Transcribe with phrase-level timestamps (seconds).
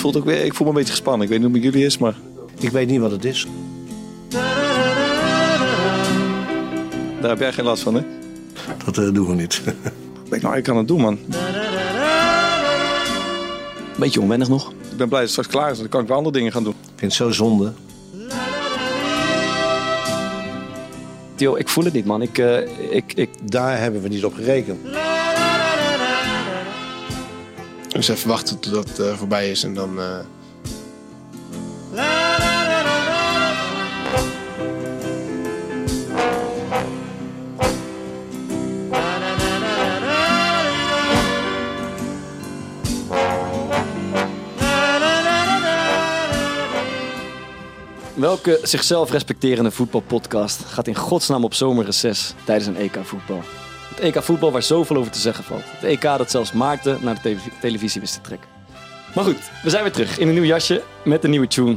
[0.00, 1.22] Voelt ook weer, ik voel me een beetje gespannen.
[1.22, 2.14] Ik weet niet hoe het met jullie is, maar
[2.58, 3.46] Ik weet niet wat het is.
[7.20, 8.02] daar heb jij geen last van, hè?
[8.84, 9.62] Dat eh, doen we niet.
[10.30, 11.18] Ik, nou, ik kan het doen, man.
[13.98, 14.70] Beetje onwennig nog.
[14.70, 15.78] Ik ben blij dat het straks klaar is.
[15.78, 16.72] Dan kan ik weer andere dingen gaan doen.
[16.72, 17.72] Ik vind het zo zonde.
[21.34, 22.22] Theo, ik voel het niet, man.
[22.22, 22.58] Ik, eh,
[22.90, 24.78] ik, ik, Daar hebben we niet op gerekend.
[27.92, 30.00] Dus even wachten tot dat eh, voorbij is en dan.
[30.00, 30.18] eh,
[48.14, 53.42] welke zichzelf respecterende voetbalpodcast gaat in godsnaam op zomerreces tijdens een EK voetbal?
[54.00, 55.62] EK voetbal waar zoveel over te zeggen valt.
[55.64, 58.48] Het EK dat zelfs Maarten naar de televi- televisie wist te trekken.
[59.14, 61.76] Maar goed, we zijn weer terug in een nieuw jasje met een nieuwe tune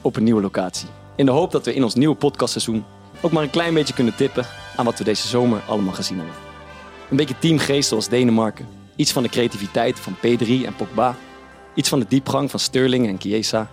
[0.00, 0.88] op een nieuwe locatie.
[1.16, 2.84] In de hoop dat we in ons nieuwe podcastseizoen
[3.20, 6.34] ook maar een klein beetje kunnen tippen aan wat we deze zomer allemaal gezien hebben.
[7.10, 8.68] Een beetje teamgeest zoals Denemarken.
[8.96, 11.16] Iets van de creativiteit van P3 en Pogba.
[11.74, 13.70] Iets van de diepgang van Sterling en Chiesa.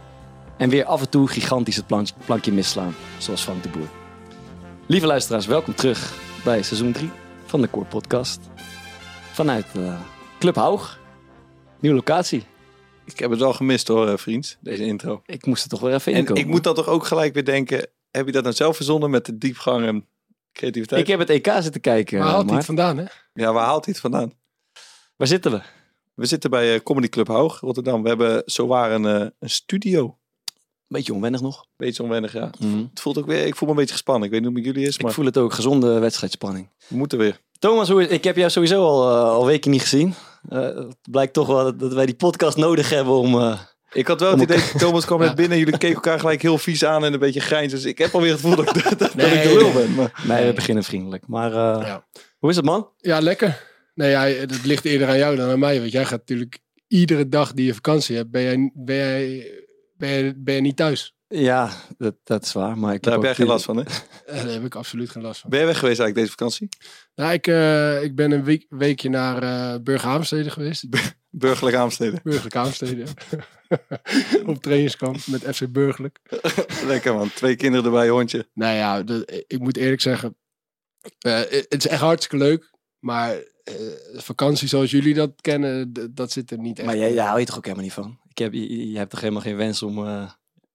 [0.58, 3.88] En weer af en toe gigantisch het plank- plankje misslaan, zoals Frank de Boer.
[4.86, 7.12] Lieve luisteraars, welkom terug bij seizoen 3
[7.46, 8.40] van de Core Podcast.
[9.32, 10.02] Vanuit eh,
[10.40, 11.00] Club Haug.
[11.80, 12.44] Nieuwe locatie.
[13.06, 15.22] Ik heb het wel gemist hoor, eh, vriend, deze intro.
[15.26, 16.42] Ik moest er toch weer even En inkomen.
[16.42, 19.26] ik moet dan toch ook gelijk weer denken, heb je dat nou zelf verzonnen met
[19.26, 20.08] de diepgang en
[20.52, 21.02] creativiteit?
[21.02, 22.20] Ik heb het EK zitten kijken.
[22.20, 23.06] waar haalt hij het vandaan, hè?
[23.34, 24.34] Ja, waar haalt hij het vandaan?
[25.16, 25.62] Waar zitten we?
[26.14, 28.02] We zitten bij eh, Comedy Club Haug, Rotterdam.
[28.02, 30.18] We hebben zowaar een, eh, een studio.
[30.88, 31.66] Beetje onwennig nog.
[31.78, 32.50] Beetje onwennig, ja.
[32.92, 34.24] Het voelt ook weer, ik voel me een beetje gespannen.
[34.24, 36.70] Ik weet niet hoe het met jullie is, Ik maar voel het ook, gezonde wedstrijdspanning.
[36.88, 37.40] we moeten weer.
[37.60, 40.14] Thomas, hoe is- ik heb jou sowieso al, eh, al weken niet gezien.
[40.50, 43.40] Eh, het blijkt toch wel dat, dat wij die podcast nodig hebben om...
[43.40, 43.60] eh,
[43.94, 46.86] Ik had wel het idee, Thomas kwam net binnen, jullie keken elkaar gelijk heel vies
[46.86, 47.72] aan en een beetje grijns.
[47.72, 49.74] Dus ik heb alweer het gevoel dat, ik- dat, dat ik Nee, de lul nee.
[49.74, 49.94] ben.
[49.96, 51.28] Maar nee, we beginnen vriendelijk.
[51.28, 52.06] Maar eh, Ja.
[52.40, 52.90] hoe is het, man?
[52.98, 53.64] Ja, lekker.
[53.96, 55.80] Nee, ja, het ligt eerder aan jou dan aan mij.
[55.80, 59.52] Want jij gaat natuurlijk iedere dag die je vakantie hebt, ben jij, ben jij,
[59.98, 61.14] ben jij, ben niet thuis.
[61.28, 62.78] Ja, dat, dat is waar.
[62.78, 63.84] Maar ik daar heb ook jij geen last van, hè?
[64.26, 65.50] Eh, Daar heb ik absoluut geen last van.
[65.50, 66.68] Ben je weg geweest eigenlijk deze vakantie?
[67.16, 70.86] Nou, ik, eh, ik ben een week, weekje naar eh Burger Haamstede geweest.
[71.30, 72.20] Burgerlijk aansteden.
[72.24, 73.04] Burgerlijk Haamstede.
[74.46, 76.20] Op trainingskamp met FC Burgerlijk.
[76.86, 78.48] Lekker man, twee kinderen erbij, hondje.
[78.54, 80.38] Nou ja, dat- ik moet eerlijk zeggen,
[81.20, 82.72] eh, het is echt hartstikke leuk.
[83.00, 83.38] Maar eh,
[84.14, 86.88] vakantie zoals jullie dat kennen, dat zit er niet echt.
[86.88, 88.20] Maar jij, daar hou je toch ook helemaal niet van?
[88.30, 90.30] Ik heb, je, je hebt toch helemaal geen wens om eh,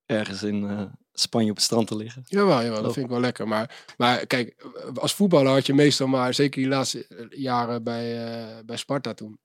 [0.05, 0.81] ergens in eh,
[1.13, 2.23] Spanje op het strand te liggen?
[2.25, 3.47] Jawel, jawel, dat vind ik wel lekker.
[3.47, 4.65] Maar, maar kijk,
[4.95, 9.13] als voetballer had je meestal maar, zeker die laatste eh, jaren bij, eh, bij Sparta
[9.13, 9.39] toen,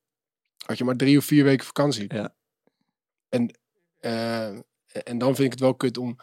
[0.67, 2.15] had je maar drie of vier weken vakantie.
[2.15, 2.35] Ja.
[3.29, 3.59] En,
[4.01, 4.49] eh,
[5.05, 6.17] en dan vind ik het wel kut om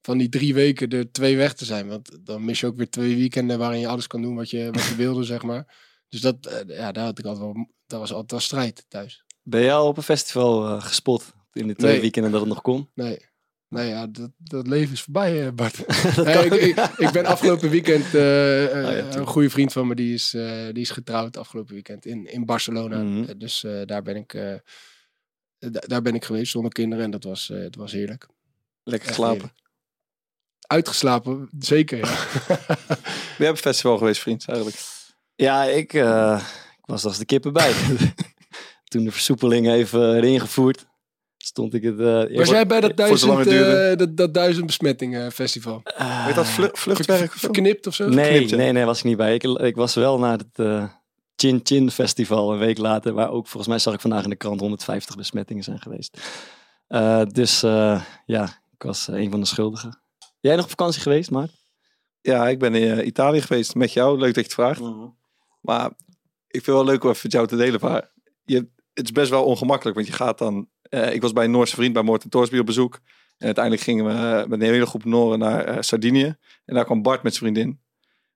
[0.00, 1.88] van die drie weken er twee weg te zijn.
[1.88, 4.70] Want dan mis je ook weer twee weekenden waarin je alles kan doen wat je,
[4.70, 5.74] wat je wilde, zeg maar.
[6.14, 9.24] Dus dat, eh, ja, daar had ik altijd wel, dat was altijd wel strijd thuis.
[9.42, 12.00] Ben je al op een festival eh, gespot in de twee Nee.
[12.00, 12.90] weekenden dat het nog kon?
[12.94, 13.26] Nee.
[13.68, 15.78] Nee, ja, dat, dat leven is voorbij, eh, Bart.
[16.44, 18.18] ik, ik, ik ben afgelopen weekend, ja,
[19.16, 20.30] een goede vriend van me, die is,
[20.72, 23.02] die is getrouwd afgelopen weekend in, in Barcelona.
[23.02, 23.38] Mhm.
[23.38, 24.32] Dus daar, ben ik,
[25.58, 28.26] da- daar ben ik geweest zonder kinderen en dat was, het was heerlijk.
[28.82, 29.52] Lekker geslapen.
[30.66, 31.98] Uitgeslapen, zeker.
[31.98, 32.26] Ja.
[33.36, 34.78] Ben jij op het festival geweest, vriend, eigenlijk?
[35.36, 36.40] Ja, ik, eh,
[36.78, 37.72] ik was als de kippen bij.
[38.90, 40.86] Toen de versoepeling even erin gevoerd,
[41.38, 42.00] stond ik het...
[42.00, 45.82] eh, Was jij bij dat duizend, eh, dat, dat duizend besmettingen festival?
[46.26, 47.32] Weet dat vlu- vluchtwerk?
[47.32, 48.08] Verknipt of zo?
[48.08, 49.34] Nee, Verknipt, nee, nee, was ik niet bij.
[49.34, 50.84] Ik, ik was wel naar het eh,
[51.36, 54.36] Chin Chin Festival een week later, waar ook volgens mij zag ik vandaag in de
[54.36, 56.18] krant 150 besmettingen zijn geweest.
[56.86, 60.02] Eh, dus eh, ja, ik was eh, een van de schuldigen.
[60.40, 61.48] Jij nog op vakantie geweest, maar?
[62.20, 64.18] Ja, ik ben in eh, Italië geweest met jou.
[64.18, 64.80] Leuk dat je het vraagt.
[65.64, 65.86] Maar
[66.46, 67.80] ik vind het wel leuk om even jou te delen.
[67.80, 68.10] Maar
[68.44, 70.68] je, het is best wel ongemakkelijk, want je gaat dan...
[70.82, 73.00] eh, ik was bij een Noorse vriend bij Morten Torsby op bezoek.
[73.38, 76.36] En uiteindelijk gingen we eh, met een hele groep Noren naar eh, Sardinië.
[76.64, 77.80] En daar kwam Bart met zijn vriendin.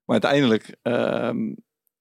[0.04, 1.52] Maar uiteindelijk ehm,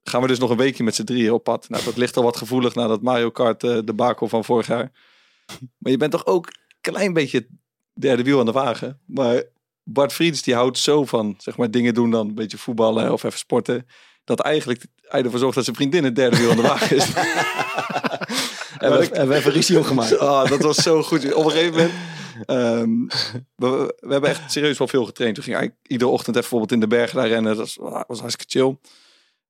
[0.04, 1.70] gaan we dus nog een weekje met z'n drieën op pad.
[1.70, 4.92] Nou, dat ligt al wat gevoelig na dat Mario Kart de bakel van vorig jaar.
[5.78, 7.48] Maar je bent toch ook een klein beetje
[7.94, 9.02] derde wiel aan de wagen.
[9.06, 9.44] Maar
[9.84, 12.28] Bart Vriends die houdt zo van zeg maar, dingen doen dan.
[12.28, 13.86] Een beetje voetballen of even sporten.
[14.28, 17.08] Dat eigenlijk hij ervoor zorgt dat zijn vriendin het derde wiel aan de wagen is.
[18.78, 20.18] En we, en we hebben ruzie gemaakt.
[20.20, 21.34] Oh, dat was zo goed.
[21.34, 21.92] Op een gegeven moment.
[22.46, 23.22] ehm,
[23.56, 25.38] we, we hebben echt serieus wel veel getraind.
[25.38, 27.56] We gingen eigenlijk iedere ochtend even bijvoorbeeld in de bergen daar rennen.
[27.56, 28.78] Dat was, was hartstikke chill.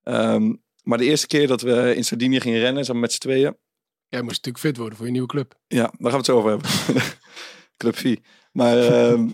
[0.02, 0.52] Ehm,
[0.82, 3.56] maar de eerste keer dat we in Sardinië gingen rennen, samen met z'n tweeën.
[4.08, 5.54] Jij moest natuurlijk fit worden voor je nieuwe club.
[5.66, 6.70] Ja, daar gaan we het zo over hebben.
[7.76, 8.16] Club V.
[8.52, 9.28] Maar ehm,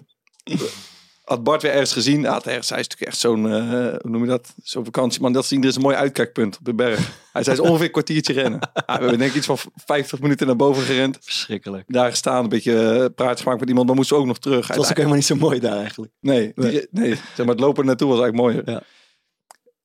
[1.25, 2.25] had Bart weer ergens gezien.
[2.25, 3.61] Had ergens, hij is natuurlijk echt zo'n, eh,
[4.00, 4.55] hoe noem je dat?
[4.62, 5.32] Zo'n vakantieman.
[5.32, 7.23] Dat zien, er is een mooi uitkijkpunt op de berg.
[7.32, 8.61] Hij zei, ongeveer een kwartiertje rennen.
[8.75, 11.19] Ja, we hebben denk ik iets van 50 minuten naar boven gerend.
[11.21, 11.85] Verschrikkelijk.
[11.87, 13.87] Daar gestaan, een beetje eh, praatjes gemaakt met iemand.
[13.87, 14.67] Maar moesten we ook nog terug.
[14.67, 16.12] Het was ook helemaal niet zo mooi daar eigenlijk.
[16.21, 16.87] Nee, nee.
[16.91, 18.70] nee zeg maar, het lopen naartoe was eigenlijk mooier.
[18.70, 18.82] Ja.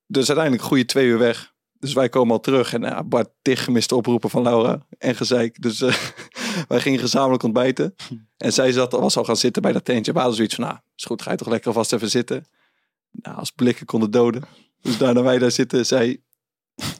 [0.06, 1.49] Dus uiteindelijk goede twee uur weg.
[1.80, 2.72] Dus wij komen al terug.
[2.72, 5.62] En ja, Bart tig gemiste oproepen van Laura en gezeik.
[5.62, 5.96] Dus eh,
[6.68, 7.94] wij gingen gezamenlijk ontbijten.
[8.36, 10.12] En zij zat, was al gaan zitten bij dat tentje.
[10.12, 12.46] We hadden zoiets van, nou, is goed, ga je toch lekker alvast even zitten.
[13.10, 14.42] Nou, als blikken konden doden.
[14.82, 16.20] Dus daarna wij daar zitten, zij,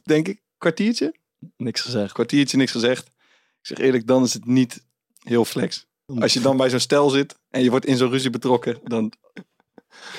[0.03, 1.15] denk ik, kwartiertje?
[1.57, 2.13] Niks gezegd.
[2.13, 3.07] Kwartiertje, niks gezegd.
[3.07, 4.85] Ik zeg eerlijk, dan is het niet
[5.19, 5.87] heel flex.
[6.19, 9.13] Als je dan bij zo'n stel zit en je wordt in zo'n ruzie betrokken, dan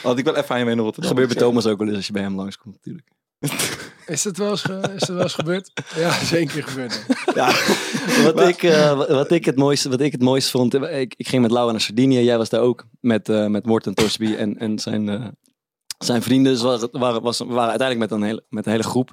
[0.02, 1.96] had ik wel even aan je mee naar Dat gebeurt bij Thomas ook wel eens
[1.96, 3.08] als je bij hem langskomt natuurlijk.
[4.06, 5.72] Is dat wel eens, ge- is dat wel eens gebeurd?
[5.96, 7.06] Ja, dat is één keer gebeurd.
[7.36, 7.52] Ja,
[8.34, 11.28] wat, ik, eh, wat- ik het mooiste, wat ik het mooiste vond, eh, ik, ik
[11.28, 14.58] ging met Laura naar Sardinië, jij was daar ook met, eh met Morten Torsby en,
[14.58, 15.36] en zijn,
[15.98, 16.54] zijn vrienden.
[16.54, 19.12] Dus waren, waren, was, we waren uiteindelijk met een hele, met een hele groep.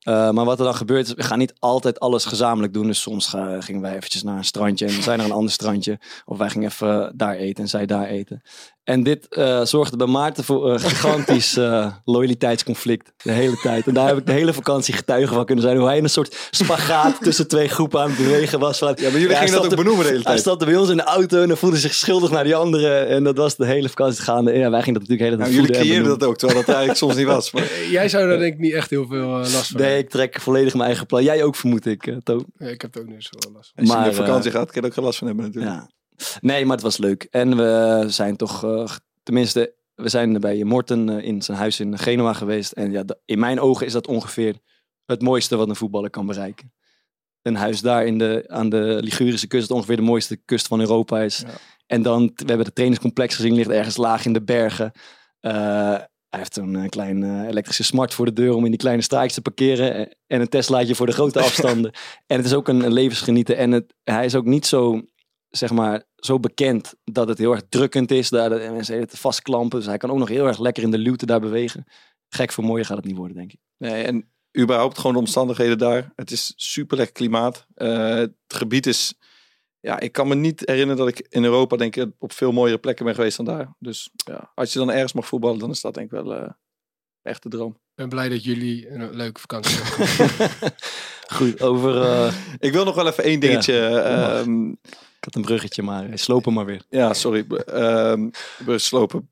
[0.00, 2.86] Eh, maar wat er dan gebeurt is, we gaan niet altijd alles gezamenlijk doen.
[2.86, 5.98] Dus soms ga- gingen wij eventjes naar een strandje en zij naar een ander strandje.
[6.24, 8.42] Of wij gingen even daar eten en zij daar eten.
[8.84, 13.86] En dit eh, zorgde bij Maarten voor een gigantisch eh, loyaliteitsconflict de hele tijd.
[13.86, 15.76] En daar heb ik de hele vakantie getuige van kunnen zijn.
[15.76, 18.78] Hoe hij in een soort spagaat tussen twee groepen aan het bewegen was.
[18.78, 20.40] Van, Ja, maar jullie hij gingen dat ook benoemen de hele Hij tijd.
[20.40, 23.08] stapte bij ons in de auto en dan voelde zich schuldig naar die anderen.
[23.08, 24.52] En dat was de hele vakantie gaande.
[24.52, 26.58] Ja, wij gingen dat natuurlijk de hele tijd Nou, jullie en creëerden dat ook, terwijl
[26.60, 27.50] dat eigenlijk soms niet was.
[27.50, 30.40] Maar, Jij zou daar denk ik niet echt heel veel last van Nee, ik trek
[30.40, 31.22] volledig mijn eigen plan.
[31.22, 32.46] Jij ook, vermoed ik, eh, Toon.
[32.56, 33.84] Ja, ik heb ook niet zo last van.
[33.84, 35.44] als je Maar, op vakantie eh, gaat, kan je er ook geen last van hebben
[35.44, 35.74] natuurlijk.
[35.74, 35.90] Ja.
[36.40, 37.26] Nee, maar het was leuk.
[37.30, 38.90] En we zijn toch, eh,
[39.22, 42.72] tenminste, we zijn bij Morten eh, in zijn huis in Genua geweest.
[42.72, 44.58] En ja, in mijn ogen is dat ongeveer
[45.06, 46.72] het mooiste wat een voetballer kan bereiken.
[47.42, 50.80] Een huis daar in de, aan de Ligurische kust, dat ongeveer de mooiste kust van
[50.80, 51.38] Europa is.
[51.38, 51.48] Ja.
[51.86, 54.92] En dan, we hebben het trainingscomplex gezien, ligt ergens laag in de bergen.
[55.40, 55.98] Eh,
[56.30, 59.02] hij heeft een eh, klein eh, elektrische smart voor de deur om in die kleine
[59.02, 60.08] straatjes te parkeren.
[60.26, 61.92] En een Teslaatje voor de grote afstanden.
[62.26, 63.56] en het is ook een, een levensgenieten.
[63.56, 65.02] En het, hij is ook niet zo,
[65.48, 68.28] zeg maar, zo bekend dat het heel erg drukkend is.
[68.28, 69.78] Daar de mensen tijd vastklampen.
[69.78, 71.84] Dus hij kan ook nog heel erg lekker in de luwte daar bewegen.
[72.28, 73.58] Gek voor mooier gaat het niet worden, denk ik.
[73.78, 76.12] Nee, en überhaupt gewoon de omstandigheden daar.
[76.16, 77.66] Het is super lekker klimaat.
[77.74, 79.14] Eh, het gebied is...
[79.80, 82.78] Ja, ik kan me niet herinneren dat ik in Europa denk ik op veel mooiere
[82.78, 83.74] plekken ben geweest dan daar.
[83.78, 86.48] Dus ja, als je dan ergens mag voetballen, dan is dat denk ik wel eh,
[87.22, 87.70] echt de droom.
[87.70, 90.72] Ik ben blij dat jullie een leuke vakantie hebben.
[91.36, 92.02] Goed, over...
[92.02, 93.74] eh, Ik wil nog wel even één dingetje.
[93.74, 96.82] Ja, ehm, ik had een bruggetje, maar sloop hem maar weer.
[96.88, 97.46] Ja, sorry.
[97.66, 98.28] ehm
[98.64, 99.30] we slopen.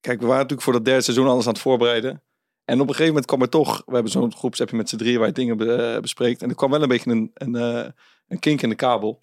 [0.00, 2.22] Kijk, we waren natuurlijk voor dat derde seizoen alles aan het voorbereiden.
[2.64, 3.82] En op een gegeven moment kwam er toch...
[3.86, 6.42] We hebben zo'n groepsappje met z'n drieën waar je dingen be- eh, bespreekt.
[6.42, 7.90] En er kwam wel een beetje een, een, eh,
[8.28, 9.18] een kink in de kabel.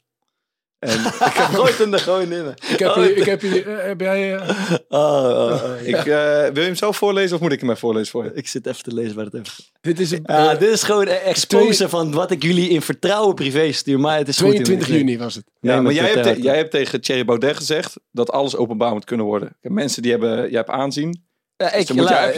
[0.79, 2.53] En ik, Gooi hem er gewoon in.
[2.71, 4.36] ik heb hier, ik heb hier, eh, heb jij...
[4.36, 4.50] eh,
[4.88, 6.03] Oh, oh, oh, ik, eh,
[6.43, 8.31] wil je hem zelf voorlezen of moet ik hem even voorlezen voor je?
[8.33, 11.07] Ik zit even te lezen waar het even dit is een, Ja, dit is gewoon
[11.07, 14.00] een expose van wat ik jullie in vertrouwen privé stuur.
[14.00, 14.50] Maar het is goed.
[14.50, 15.05] 22 jongen.
[15.05, 15.43] juni was het.
[15.59, 19.05] Ja, maar jij hebt, te- jij hebt tegen Thierry Baudet gezegd dat alles openbaar moet
[19.05, 19.57] kunnen worden.
[19.62, 21.27] Mensen die hebben, jij hebt aanzien.
[21.59, 21.93] Ja, ik,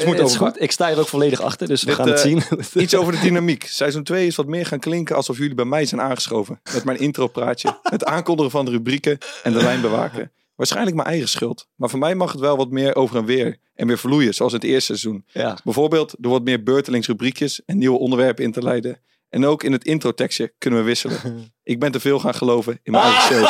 [0.05, 0.61] moet je het is over- goed.
[0.61, 2.41] Ik sta er ook volledig achter, dus we gaan het eh, zien.
[2.83, 3.63] Iets over de dynamiek.
[3.65, 6.61] Seizoen 2 is wat meer gaan klinken alsof jullie bij mij zijn aangeschoven.
[6.73, 10.31] Met mijn intropraatje, het aankondigen van de rubrieken en de lijn bewaken.
[10.55, 11.67] Waarschijnlijk mijn eigen schuld.
[11.75, 13.57] Maar voor mij mag het wel wat meer over en weer.
[13.75, 15.25] En weer vloeien, zoals in het eerste seizoen.
[15.27, 15.57] ja.
[15.63, 18.99] Bijvoorbeeld door wat meer beurtelings rubriekjes en nieuwe onderwerpen in te leiden.
[19.29, 21.17] En ook in het introtekstje kunnen we wisselen.
[21.63, 23.47] Ik ben te veel gaan geloven in mijn eigen show.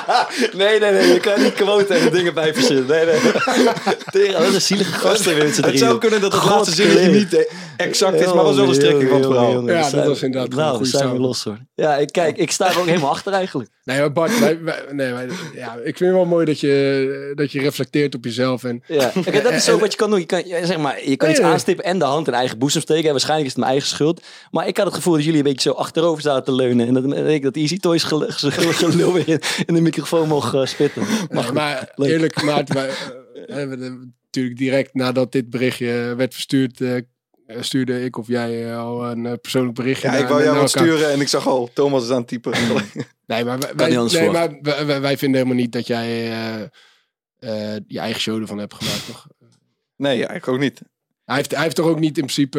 [0.60, 1.12] nee, nee, nee.
[1.12, 2.86] Je kan niet quote en dingen bij verzinnen.
[2.86, 3.20] Nee, nee.
[4.32, 6.74] Dat is een zielige gasten weer met z'n Het zou kunnen dat het God, laatste
[6.74, 7.44] zinnetje niet eh,
[7.76, 9.68] exact is, maar wel zo de strekking van het verhaal.
[9.68, 11.58] Ja, dat was inderdaad een Nou, goede zijn we los hoor.
[11.74, 13.70] Ja, ik, kijk, ik sta er ook helemaal achter eigenlijk.
[13.84, 17.32] Nee, maar Bart, wij, wij- nee, wij- ja, ik vind het wel mooi dat je,
[17.34, 18.64] dat je reflecteert op jezelf.
[18.64, 19.12] En Ja.
[19.24, 20.18] Kijk, dat is zo wat je kan doen.
[20.18, 23.04] Je kan, zeg maar, je kan iets aanstippen en de hand in eigen boezem steken.
[23.04, 24.22] En waarschijnlijk is het mijn eigen schuld.
[24.50, 26.86] Maar ik had het gevoel dat jullie een beetje zo achterover zaten te leunen.
[26.86, 30.54] En dat, ik, dat Easy Toys gel- gel- gelul weer in, in de microfoon mocht
[30.54, 31.02] eh, spitten.
[31.28, 32.10] Nee, maar leuk.
[32.10, 37.00] eerlijk, Maarten, wij, eh, hebben natuurlijk direct nadat dit berichtje werd verstuurd, eh,
[37.60, 40.06] stuurde ik of jij al een persoonlijk berichtje.
[40.06, 42.28] Ja, naar- ik wou jou wat sturen en ik zag al, Thomas is aan het
[42.28, 42.52] typen.
[43.26, 46.08] Nee, maar, wij, anders nee, maar wij, wij- vinden helemaal niet dat jij
[47.86, 49.26] je eigen show ervan hebt gemaakt, toch?
[49.96, 50.80] Nee, ik ook niet.
[51.24, 52.58] Hij heeft, hij heeft toch ook niet in principe,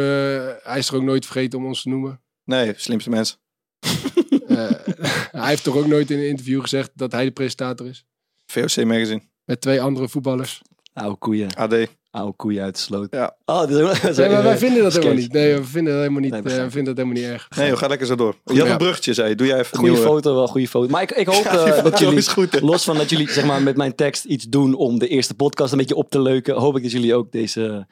[0.64, 2.22] hij is er ook nooit vergeten om ons te noemen.
[2.44, 3.38] Nee, slimste mens.
[4.48, 4.70] Eh,
[5.42, 8.06] hij heeft toch ook nooit in een interview gezegd dat hij de presentator is?
[8.46, 10.62] VOC Magazine, Met twee andere voetballers.
[10.94, 11.56] Oude koeien.
[11.56, 11.76] AD.
[12.12, 13.08] Oude koeien uit de sloot.
[13.12, 13.36] Ja.
[13.46, 15.32] Oh, is Nee, maar wij vinden dat helemaal niet.
[15.32, 17.48] Nee, we vinden dat helemaal niet, Nee, eh, we vinden dat helemaal niet erg.
[17.58, 18.36] Nee, joh, ga lekker zo door.
[18.46, 18.72] Je had Ja.
[18.72, 19.36] een bruggetje, zei je.
[19.36, 20.90] Doe jij even een Goeie nieuwe- foto, wel goede foto.
[20.92, 23.62] Maar ik, ik hoop Ja, eh, dat jullie, goed, los van dat jullie zeg maar,
[23.62, 26.76] met mijn tekst iets doen om de eerste podcast een beetje op te leuken, hoop
[26.78, 27.88] ik dat jullie ook deze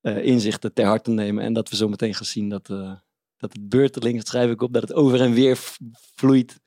[0.00, 1.44] eh, inzichten ter harte nemen.
[1.44, 2.90] En dat we zo meteen gaan zien dat, eh,
[3.38, 5.58] dat het beurtelings, dat schrijf ik op, dat het over en weer
[6.14, 6.60] vloeit.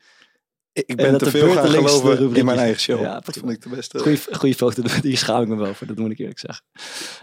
[0.73, 3.01] Ik ik En ben dat te veel gaan geloven in mijn eigen show.
[3.01, 3.99] Ja, dat vond ik de beste.
[3.99, 6.65] Goeie, goeie foto, die schaam ik me wel voor, dat moet ik eerlijk zeggen.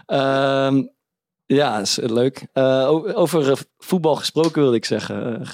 [0.05, 0.83] Ehm,
[1.45, 2.47] ja, is leuk.
[2.53, 5.39] Eh, over eh, voetbal gesproken wilde ik zeggen.
[5.39, 5.47] Eh,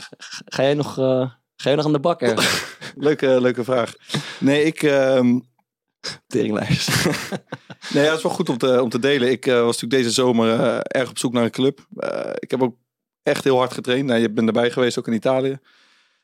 [0.46, 2.64] ga, jij nog, eh, ga jij nog aan de bak ergens?
[2.96, 3.94] Leuke, leuke vraag.
[4.40, 4.84] Nee, ik...
[4.84, 5.40] ehm,
[6.28, 6.90] Teringlijst.
[7.94, 9.32] Nee, ja, het is wel goed om te, om te delen.
[9.32, 11.88] Ik eh, was natuurlijk deze zomer eh, erg op zoek naar een club.
[11.96, 12.76] Eh, ik heb ook
[13.26, 14.06] echt heel hard getraind.
[14.06, 15.60] Nou, je bent erbij geweest, ook in Italië.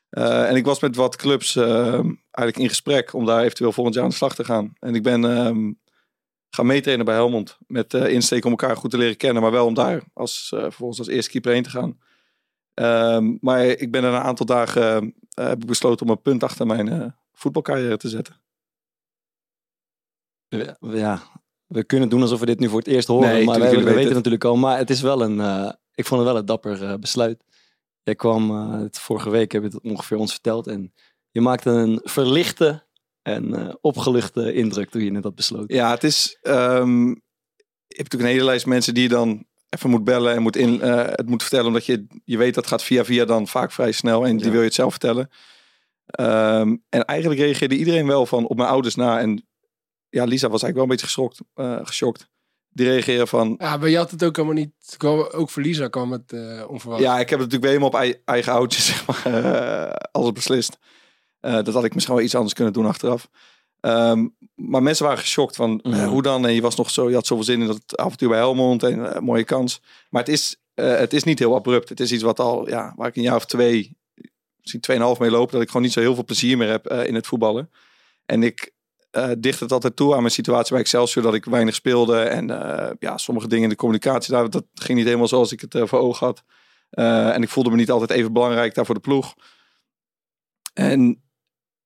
[0.08, 1.92] Eh, en ik was met wat clubs eh,
[2.30, 4.72] eigenlijk in gesprek om daar eventueel volgend jaar aan de slag te gaan.
[4.78, 5.72] En ik ben ehm,
[6.50, 7.58] gaan meetrainen bij Helmond.
[7.66, 9.42] Met eh insteek om elkaar goed te leren kennen.
[9.42, 11.98] Maar wel om daar als, vervolgens als eerste keeper heen te gaan.
[12.74, 16.66] Ehm, maar ik ben er een aantal dagen heb ik besloten om een punt achter
[16.66, 18.40] mijn voetbalcarrière te zetten.
[20.80, 21.22] ja,
[21.66, 23.28] we kunnen doen alsof we dit nu voor het eerst horen.
[23.28, 24.56] Nee, maar we, weten het natuurlijk al.
[24.56, 25.40] Maar het is wel een,
[25.94, 27.44] ik vond het wel een dapper eh, besluit.
[28.02, 30.66] Jij kwam eh, het vorige week, heb je het ongeveer ons verteld.
[30.66, 30.94] En
[31.30, 32.86] je maakte een verlichte
[33.22, 35.74] en eh, opgeluchte indruk toen je net had besloten.
[35.76, 36.38] Ja, het is.
[36.42, 40.42] ehm, je hebt natuurlijk een hele lijst mensen die je dan even moet bellen en
[40.42, 43.72] moet in, het moet vertellen, omdat je, je weet dat gaat via via dan vaak
[43.72, 44.50] vrij snel en die Ja.
[44.50, 45.30] wil je het zelf vertellen.
[46.06, 49.20] Ehm, en eigenlijk reageerde iedereen wel van op mijn ouders na.
[49.20, 49.46] En
[50.08, 51.40] ja, Lisa was eigenlijk wel een beetje geschokt.
[51.88, 52.30] geschokt.
[52.74, 53.54] Die reageren van.
[53.58, 54.72] Ja, maar je had het ook allemaal niet.
[54.96, 57.02] kwam- Ook Lisa kwam het eh, onverwacht.
[57.02, 60.32] Ja, ik heb het natuurlijk weer helemaal op ei- eigen houtje, zeg maar, eh, alles
[60.32, 60.78] beslist.
[61.40, 63.28] Eh, dat had ik misschien wel iets anders kunnen doen achteraf.
[63.80, 66.46] Ehm, maar mensen waren geschokt van hoe dan?
[66.46, 69.24] En je was nog zo, je had zoveel zin in dat avontuur bij Helmond en
[69.24, 69.80] mooie kans.
[70.10, 71.88] Maar het is, eh, het is niet heel abrupt.
[71.88, 73.96] Het is iets wat al, ja, waar ik een jaar of twee,
[74.60, 77.06] misschien tweeënhalf mee loop, dat ik gewoon niet zo heel veel plezier meer heb eh,
[77.06, 77.70] in het voetballen.
[78.26, 78.72] En ik
[79.12, 82.20] eh dicht het altijd toe aan mijn situatie bij Excelsior, dat ik weinig speelde.
[82.20, 85.60] En eh, ja, sommige dingen in de communicatie, daar, dat ging niet helemaal zoals ik
[85.60, 86.42] het eh, voor ogen had.
[87.34, 89.34] En ik voelde me niet altijd even belangrijk daar voor de ploeg.
[90.74, 91.22] En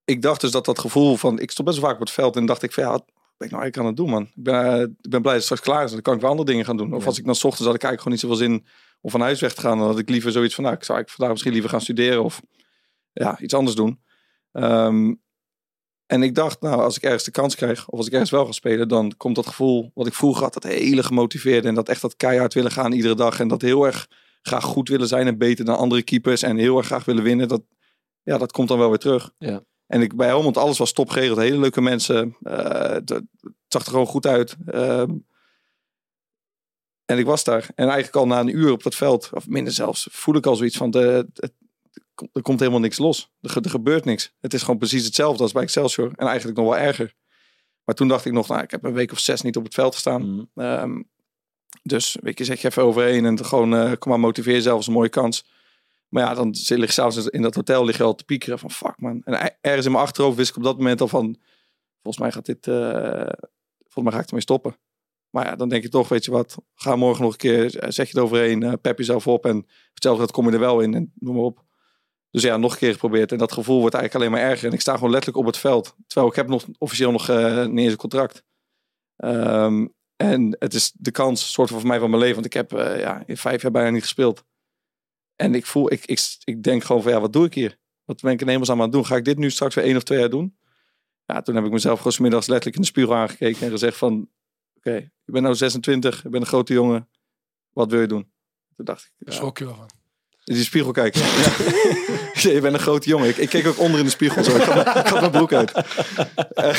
[0.04, 1.38] ik dacht dus dat dat gevoel van...
[1.38, 3.04] Ik stond best vaak op het veld en dacht ik van ja, wat
[3.36, 4.22] ben ik nou eigenlijk aan het doen man?
[4.22, 5.90] Ik ben, ik ben blij dat het straks klaar is.
[5.90, 6.94] Dan kan ik wel andere dingen gaan doen.
[6.94, 7.06] Of Ja.
[7.06, 8.66] als ik dan 's ochtends had ik eigenlijk gewoon niet zoveel zin
[9.00, 9.78] om van huis weg te gaan.
[9.78, 12.24] Dan had ik liever zoiets van, nou, ik zou eigenlijk vandaag misschien liever gaan studeren
[12.24, 12.42] of
[13.12, 14.02] ja, iets anders doen.
[14.52, 15.14] Ehm,
[16.06, 18.44] en ik dacht, nou, als ik ergens de kans krijg, of als ik ergens wel
[18.46, 21.88] ga spelen, dan komt dat gevoel wat ik vroeger had, dat hele gemotiveerde en dat
[21.88, 24.08] echt dat keihard willen gaan iedere dag en dat heel erg
[24.42, 27.48] graag goed willen zijn en beter dan andere keepers en heel erg graag willen winnen.
[27.48, 27.62] Dat,
[28.22, 29.30] ja, dat komt dan wel weer terug.
[29.38, 29.64] Ja.
[29.86, 31.38] En ik, bij Helmond, alles was top geregeld.
[31.38, 32.36] Hele leuke mensen.
[32.42, 33.24] eh, het, het
[33.68, 34.56] zag er gewoon goed uit.
[34.66, 35.10] Ehm,
[37.04, 37.68] en ik was daar.
[37.74, 40.56] En eigenlijk al na een uur op dat veld, of minder zelfs, voel ik al
[40.56, 41.52] zoiets van, de, het-
[42.32, 43.30] er komt helemaal niks los.
[43.40, 44.32] Er, ge- er gebeurt niks.
[44.40, 46.12] Het is gewoon precies hetzelfde als bij Excelsior.
[46.16, 47.14] En eigenlijk nog wel erger.
[47.84, 49.74] Maar toen dacht ik nog, nou, ik heb een week of zes niet op het
[49.74, 50.34] veld gestaan.
[50.34, 50.44] Mhm.
[50.54, 51.02] Ehm,
[51.82, 54.86] dus weet je, zeg je even overheen en gewoon, eh, kom maar, motiveer jezelf, is
[54.86, 55.44] een mooie kans.
[56.08, 58.70] Maar ja, dan lig je s'avonds in dat hotel lig je al te piekeren van
[58.70, 59.22] fuck man.
[59.24, 61.36] En er- ergens in mijn achterhoofd wist ik op dat moment al van,
[62.02, 62.74] volgens mij gaat dit, eh,
[63.82, 64.76] volgens mij ga ik ermee stoppen.
[65.30, 67.90] Maar ja, dan denk je toch, weet je wat, ga morgen nog een keer, eh,
[67.90, 70.94] zet je het overheen, pep jezelf op en vertel dat kom je er wel in
[70.94, 71.64] en noem maar op.
[72.30, 74.68] Dus ja, nog een keer geprobeerd en dat gevoel wordt eigenlijk alleen maar erger.
[74.68, 75.94] En ik sta gewoon letterlijk op het veld.
[76.06, 78.44] Terwijl ik heb nog officieel nog eh niet eens een contract.
[79.16, 82.34] Ehm, en het is de kans, soort van voor mij van mijn leven.
[82.34, 84.44] Want ik heb eh, ja, in vijf jaar bijna niet gespeeld.
[85.36, 87.78] En ik voel, ik, ik, ik denk gewoon van ja, wat doe ik hier?
[88.04, 89.06] Wat ben ik in hemelsnaam aan het doen?
[89.06, 90.58] Ga ik dit nu straks weer één of twee jaar doen?
[91.24, 94.30] Ja, toen heb ik mezelf gewoon middags letterlijk in de spiegel aangekeken en gezegd van
[94.76, 97.08] oké, je bent nou 26, je bent een grote jongen.
[97.72, 98.32] Wat wil je doen?
[98.76, 99.90] Toen dacht ik, ja, schrok je wel van.
[100.46, 101.20] In die spiegel kijken.
[101.20, 101.26] Ja.
[102.52, 103.28] Je bent een grote jongen.
[103.28, 104.44] Ik, ik keek ook onder in de spiegel.
[104.44, 104.56] Zo.
[104.56, 105.72] Ik, had, mijn- ik had mijn broek uit.
[106.54, 106.78] Eh,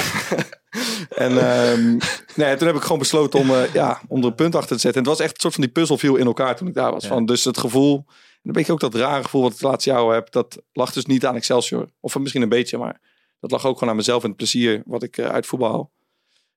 [1.25, 1.97] en ehm,
[2.35, 4.81] nee, toen heb ik gewoon besloten om, eh, ja, om er een punt achter te
[4.81, 5.01] zetten.
[5.03, 6.91] En het was echt een soort van die puzzel viel in elkaar toen ik daar
[6.91, 7.03] was.
[7.03, 7.09] Ja.
[7.09, 7.95] Van, dus het gevoel.
[8.07, 10.31] En dan weet je ook dat rare gevoel wat ik de laatste jaren heb.
[10.31, 11.85] Dat lag dus niet aan Excelsior.
[11.99, 13.01] Of misschien een beetje, maar
[13.39, 15.91] dat lag ook gewoon aan mezelf en het plezier wat ik eh, uit voetbal haal.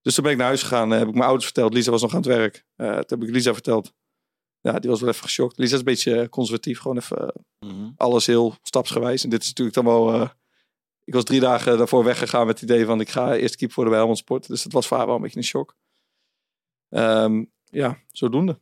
[0.03, 0.91] Dus toen ben ik naar huis gegaan.
[0.91, 1.75] heb ik mijn ouders verteld.
[1.75, 2.65] Lisa was nog aan het werk.
[2.77, 3.93] Toen heb ik Lisa verteld.
[4.61, 5.59] Ja, die was wel even geschokt.
[5.59, 6.81] Lisa is een beetje conservatief.
[6.81, 7.29] Gewoon even eh,
[7.71, 7.91] Mhm.
[7.97, 9.25] alles heel stapsgewijs.
[9.25, 10.13] En dit is natuurlijk dan wel...
[10.15, 10.29] eh,
[11.05, 13.01] ik was drie dagen daarvoor weggegaan met het idee van...
[13.01, 14.47] ik ga eerst keeper worden bij Helmond Sport.
[14.49, 15.77] Dus dat was voor haar wel een beetje een shock.
[16.89, 18.61] Ehm, ja, zodoende.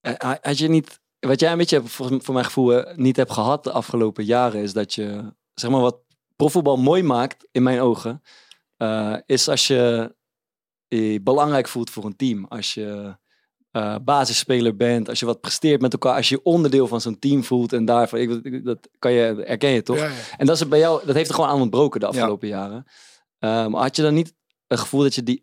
[0.00, 3.32] Eh, Had je niet, wat jij een beetje voor, voor mijn gevoel eh, niet hebt
[3.32, 6.00] gehad de afgelopen jaren, is dat je, zeg maar, wat
[6.36, 8.22] profvoetbal mooi maakt, in mijn ogen,
[8.76, 10.14] eh, is als je
[10.88, 12.44] je belangrijk voelt voor een team.
[12.44, 13.16] Als je
[13.72, 17.44] eh, basisspeler bent, als je wat presteert met elkaar, als je onderdeel van zo'n team
[17.44, 19.96] voelt en daarvan, ik, ik- dat kan je, herken je toch?
[19.98, 20.12] Ja, ja.
[20.36, 22.84] En dat is bij jou, dat heeft er gewoon aan ontbroken de afgelopen jaren.
[23.38, 24.34] Eh, maar had je dan niet
[24.66, 25.42] het gevoel dat je die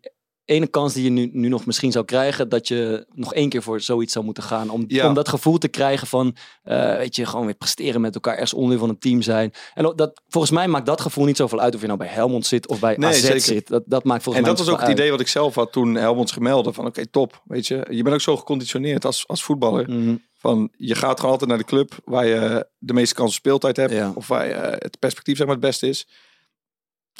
[0.50, 3.62] ene kans die je nu, nu nog misschien zou krijgen, dat je nog één keer
[3.62, 4.70] voor zoiets zou moeten gaan.
[4.70, 5.08] Om, Ja.
[5.08, 8.54] om dat gevoel te krijgen van, eh, weet je, gewoon weer presteren met elkaar, ergens
[8.54, 9.52] onderdeel van een team zijn.
[9.74, 12.46] En dat, volgens mij maakt dat gevoel niet zoveel uit of je nou bij Helmond
[12.46, 13.40] zit of bij Nee, AZ zeker.
[13.40, 13.68] zit.
[13.68, 15.72] Dat, dat maakt volgens En mij dat was ook het idee wat ik zelf had
[15.72, 16.72] toen Helmond gemelde.
[16.72, 17.42] Van oké, top.
[17.44, 19.90] Weet je, je bent ook zo geconditioneerd als, als voetballer.
[19.90, 20.16] Mhm.
[20.38, 23.76] Van je gaat gewoon altijd naar de club waar je de meeste kans op speeltijd
[23.76, 23.92] hebt.
[23.92, 24.12] Ja.
[24.14, 26.06] Of waar je, eh, het perspectief zeg maar het beste is.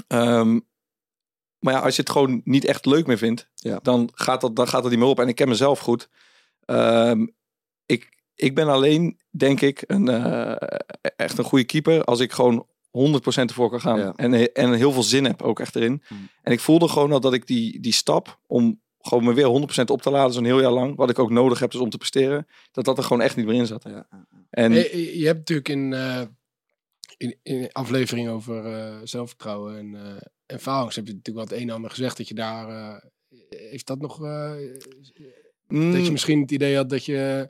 [0.07, 0.59] Ehm,
[1.61, 3.79] maar ja, als je het gewoon niet echt leuk meer vindt, Ja.
[3.83, 5.21] dan, gaat dat, dan gaat dat niet meer op.
[5.21, 6.09] En ik ken mezelf goed.
[6.64, 7.26] Ehm,
[7.87, 10.69] ik, ik ben alleen, denk ik, een, eh,
[11.17, 13.99] echt een goede keeper als ik gewoon 100% ervoor kan gaan.
[13.99, 14.12] Ja.
[14.17, 16.02] En, en heel veel zin heb ook echt erin.
[16.09, 16.29] Mm.
[16.43, 19.47] En ik voelde gewoon al dat ik die, die stap om gewoon me weer
[19.81, 21.90] 100% op te laden, zo'n heel jaar lang, wat ik ook nodig heb dus om
[21.90, 23.85] te presteren, dat dat er gewoon echt niet meer in zat.
[23.88, 24.07] Ja.
[24.50, 26.21] En Je, je- je hebt natuurlijk in, eh
[27.21, 31.69] in, in aflevering over eh, zelfvertrouwen en, eh en faalangst heb je natuurlijk wat een
[31.69, 32.97] en ander gezegd dat je daar eh,
[33.49, 34.53] heeft dat nog eh,
[35.69, 37.49] Mm, dat je misschien het idee had dat je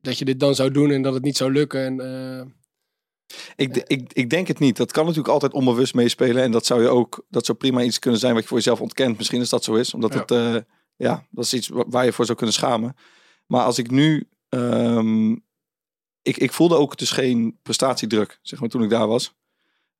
[0.00, 2.46] dat je dit dan zou doen en dat het niet zou lukken en eh,
[3.56, 4.76] ik, ik, ik denk het niet.
[4.76, 6.42] Dat kan natuurlijk altijd onbewust meespelen.
[6.42, 8.80] En dat zou je ook, dat zou prima iets kunnen zijn wat je voor jezelf
[8.80, 9.16] ontkent.
[9.16, 9.94] Misschien is dat zo is.
[9.94, 10.18] Omdat Ja.
[10.20, 10.56] het, eh,
[10.96, 12.96] ja, dat is iets wa- waar je voor zou kunnen schamen.
[13.46, 15.36] Maar als ik nu, ehm,
[16.24, 19.34] ik, ik voelde ook dus geen prestatiedruk, zeg maar, toen ik daar was.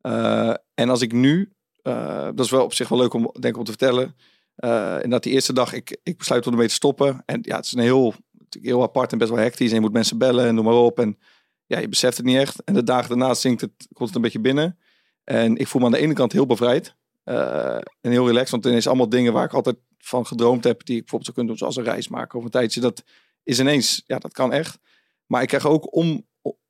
[0.00, 3.44] Eh, en als ik nu, eh, dat is wel op zich wel leuk om, denk
[3.44, 4.16] ik, om te vertellen.
[4.54, 7.22] Eh inderdaad, die eerste dag, ik, ik besluit om ermee te stoppen.
[7.26, 8.14] En ja, het is een heel,
[8.60, 9.68] heel apart en best wel hectisch.
[9.68, 10.98] En je moet mensen bellen en noem maar op.
[10.98, 11.18] En
[11.66, 12.64] ja, je beseft het niet echt.
[12.64, 14.78] En de dagen daarna zinkt het, komt het een beetje binnen.
[15.24, 16.94] En ik voel me aan de ene kant heel bevrijd.
[17.24, 18.50] en heel relaxed.
[18.50, 20.84] Want ineens allemaal dingen waar ik altijd van gedroomd heb.
[20.84, 21.58] Die ik bijvoorbeeld zou kunnen doen.
[21.58, 22.80] Zoals een reis maken of een tijdje.
[22.80, 23.02] Dat
[23.42, 24.78] is ineens, ja, dat kan echt.
[25.26, 26.26] Maar ik krijg ook om,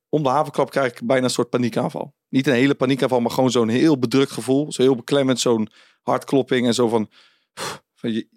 [0.08, 2.14] om de havenklap krijg ik bijna een soort paniekaanval.
[2.28, 4.72] Niet een hele paniekaanval, maar gewoon zo'n heel bedrukt gevoel.
[4.72, 5.68] Zo heel beklemmend, zo'n
[6.02, 7.08] hartklopping en zo van...
[8.00, 8.28] van je,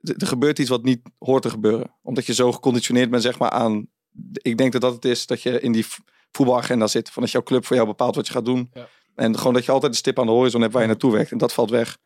[0.00, 1.96] er gebeurt iets wat niet hoort te gebeuren.
[2.02, 3.88] Omdat je zo geconditioneerd bent, zeg maar, aan...
[4.32, 5.86] Ik denk dat dat het is, dat je in die
[6.30, 7.10] voetbalagenda zit.
[7.10, 8.70] Van dat jouw club voor jou bepaalt wat je gaat doen.
[8.72, 8.88] Ja.
[9.14, 11.30] En gewoon dat je altijd een stip aan de horizon hebt waar je naartoe werkt.
[11.30, 11.98] En dat valt weg.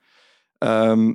[0.59, 1.14] Ehm,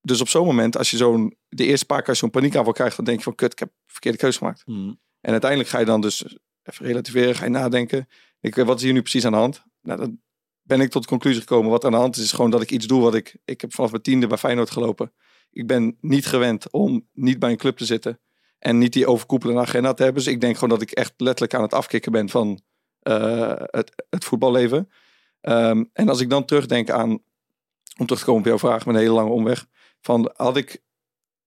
[0.00, 1.36] dus op zo'n moment, als je zo'n...
[1.48, 3.34] De eerste paar keer zo'n paniekaanval krijgt, dan denk je van...
[3.34, 4.66] Kut, ik heb verkeerde keuze gemaakt.
[4.66, 4.92] Mhm.
[5.22, 6.24] En uiteindelijk ga je dan dus
[6.62, 8.08] even relativeren, ga je nadenken.
[8.40, 9.64] Ik, wat is hier nu precies aan de hand?
[9.80, 10.20] Nou, dan
[10.62, 11.70] ben ik tot de conclusie gekomen.
[11.70, 13.36] Wat aan de hand is, is gewoon dat ik iets doe wat ik...
[13.44, 15.12] Ik heb vanaf mijn tiende bij Feyenoord gelopen.
[15.50, 18.20] Ik ben niet gewend om niet bij een club te zitten.
[18.58, 20.22] En niet die overkoepelende agenda te hebben.
[20.22, 22.60] Dus ik denk gewoon dat ik echt letterlijk aan het afkicken ben van
[22.98, 24.90] eh, het, het voetballeven.
[25.40, 27.10] Ehm, en als ik dan terugdenk aan...
[27.98, 29.66] Om terug te komen op jouw vraag met een hele lange omweg.
[30.00, 30.82] Van had ik,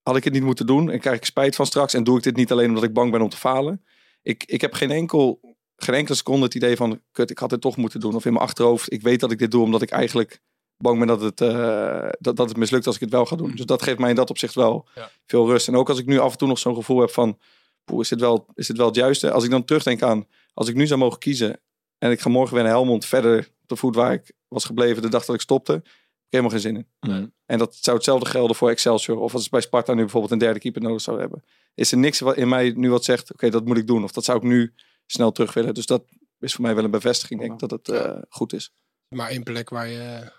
[0.06, 1.94] had ik het niet moeten doen en krijg ik spijt van straks.
[1.94, 3.86] En doe ik dit niet alleen omdat ik bang ben om te falen.
[4.22, 5.40] Ik, ik heb geen enkel
[5.78, 8.16] geen enkele seconde het idee van, kut, ik had dit toch moeten doen.
[8.16, 10.40] Of in mijn achterhoofd, ik weet dat ik dit doe omdat ik eigenlijk
[10.78, 13.52] bang ben dat het, eh, dat, dat het mislukt als ik het wel ga doen.
[13.56, 15.10] Dus dat geeft mij in dat opzicht wel Ja.
[15.26, 15.68] veel rust.
[15.68, 17.40] En ook als ik nu af en toe nog zo'n gevoel heb van,
[17.84, 19.32] poeh, is dit, wel, is dit wel het juiste?
[19.32, 21.60] Als ik dan terugdenk aan, als ik nu zou mogen kiezen
[21.98, 25.02] en ik ga morgen weer naar Helmond verder op de voet waar ik was gebleven
[25.02, 25.84] de dag dat ik stopte,
[26.30, 26.88] helemaal geen zin in.
[27.00, 27.28] Mhm.
[27.46, 29.18] En dat zou hetzelfde gelden voor Excelsior.
[29.18, 31.44] Of als bij Sparta nu bijvoorbeeld een derde keeper nodig zou hebben.
[31.74, 34.04] Is er niks wat in mij nu wat zegt, oké, dat moet ik doen.
[34.04, 34.74] Of dat zou ik nu
[35.06, 35.74] snel terug willen.
[35.74, 36.04] Dus dat
[36.40, 38.74] is voor mij wel een bevestiging, denk ik, dat het eh, goed is.
[39.08, 40.32] maar één plek waar je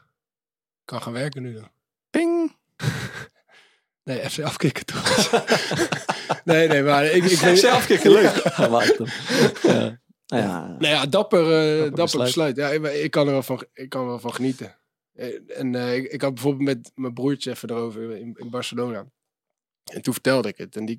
[0.85, 1.71] kan gaan werken nu dan.
[2.11, 2.57] Ping!
[4.07, 5.31] Nee, FC afkicken toch?
[6.45, 7.65] nee, nee, maar ik, ik weet...
[7.65, 8.43] afkicken, leuk.
[9.63, 10.01] Ja.
[10.27, 10.67] Ja.
[10.67, 11.07] Nou ja.
[11.07, 12.27] Dapper, eh, dapper, besluit.
[12.27, 12.57] besluit.
[12.57, 14.77] Ja, ik, ik kan er wel van, ik kan er wel van genieten.
[15.17, 19.07] Eh, En eh, ik, ik had bijvoorbeeld met mijn broertje even erover in, in Barcelona.
[19.93, 20.77] En toen vertelde ik het.
[20.77, 20.99] En die,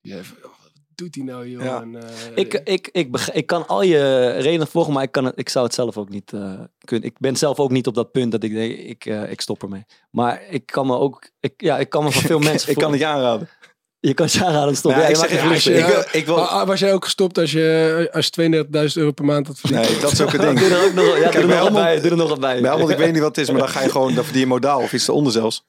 [0.00, 1.64] die zei van, "Oh, wat doet hij nou, joh?
[1.64, 1.80] Ja.
[1.80, 5.38] En, eh, Ik, ik, ik, ik kan al je redenen volgen, maar ik, kan het,
[5.38, 7.08] ik zou het zelf ook niet eh, kunnen.
[7.08, 9.62] Ik ben zelf ook niet op dat punt dat ik denk, ik, eh, ik stop
[9.62, 9.84] ermee.
[10.10, 12.90] Maar ik kan me ook, ik, ja, ik kan me van veel mensen ik kan
[12.90, 13.48] het je aanraden.
[14.00, 15.00] Je kan je aanraden om te stoppen.
[15.02, 17.52] Nou, Ja, ik zeg je, wil, ik wil, Ah, ah, was jij ook gestopt als
[17.52, 19.88] je, als je 32.000 euro per maand had verdiend?
[19.90, 20.58] nee, dat is ook het ding.
[20.60, 22.00] Doe er ook nog, ja, doe er bij nog wat Helmond- bij.
[22.00, 22.60] Doe er nog wat bij.
[22.60, 24.40] Bij Helmond, ik weet niet wat het is, maar dan ga je gewoon, dan verdien
[24.42, 25.64] je modaal of iets eronder zelfs.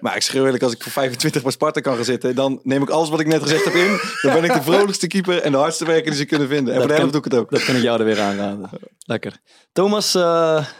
[0.00, 2.82] Maar ik schreeuw eerlijk, als ik voor 25 bij Sparta kan gaan zitten, dan neem
[2.82, 4.00] ik alles wat ik net gezegd heb in.
[4.22, 6.74] Dan ben ik de vrolijkste keeper en de hardste werker die ze kunnen vinden.
[6.74, 7.50] En Dat voor de helft doe ik het ook.
[7.50, 8.70] Dat kan ik jou er weer aanraden.
[8.98, 9.36] Lekker.
[9.72, 10.22] Thomas, eh,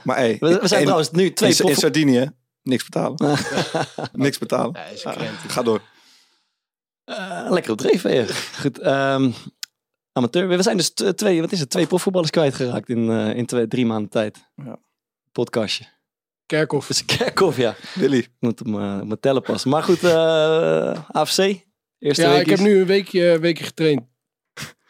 [0.02, 1.76] Maar hey, we, we zijn in- trouwens nu twee in, in.
[1.76, 2.30] Sardinië,
[2.62, 3.16] niks betalen.
[4.12, 4.76] niks betalen.
[4.94, 5.38] Is een krent.
[5.48, 5.80] ga door.
[7.06, 8.50] Eh, lekker op dreef weer.
[8.60, 8.78] Goed.
[8.78, 9.30] ehm,
[10.12, 10.48] amateur.
[10.48, 13.86] We zijn dus twee, wat is het, twee profvoetballers kwijtgeraakt in, eh, in twee, drie
[13.86, 14.38] maanden tijd.
[14.56, 14.78] Ja.
[15.32, 15.84] Podcastje.
[16.46, 16.86] Kerkhoff.
[16.86, 17.74] Dus Kerkhoff, ja.
[17.94, 18.16] Willy.
[18.18, 19.70] Ik moet op mijn tellen passen.
[19.70, 21.38] Maar goed, eh, AFC.
[21.98, 24.02] Eerste Ja, ik heb is- nu een weekje, weekje getraind.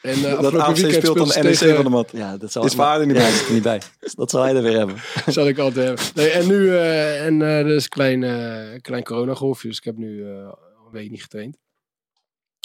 [0.03, 2.11] En uh, Dat AFC speelt dan NEC tegen- van de mat.
[2.13, 3.25] Ja, dat zal Is Vaarder niet bij.
[3.25, 3.81] dat is er niet bij.
[4.15, 4.97] Dat zal hij er weer hebben.
[5.27, 6.05] zal ik altijd hebben.
[6.15, 9.85] Nee, en nu, eh, en eh er is een klein, eh klein coronagolfje, dus ik
[9.85, 10.55] heb nu een
[10.93, 11.57] week niet getraind.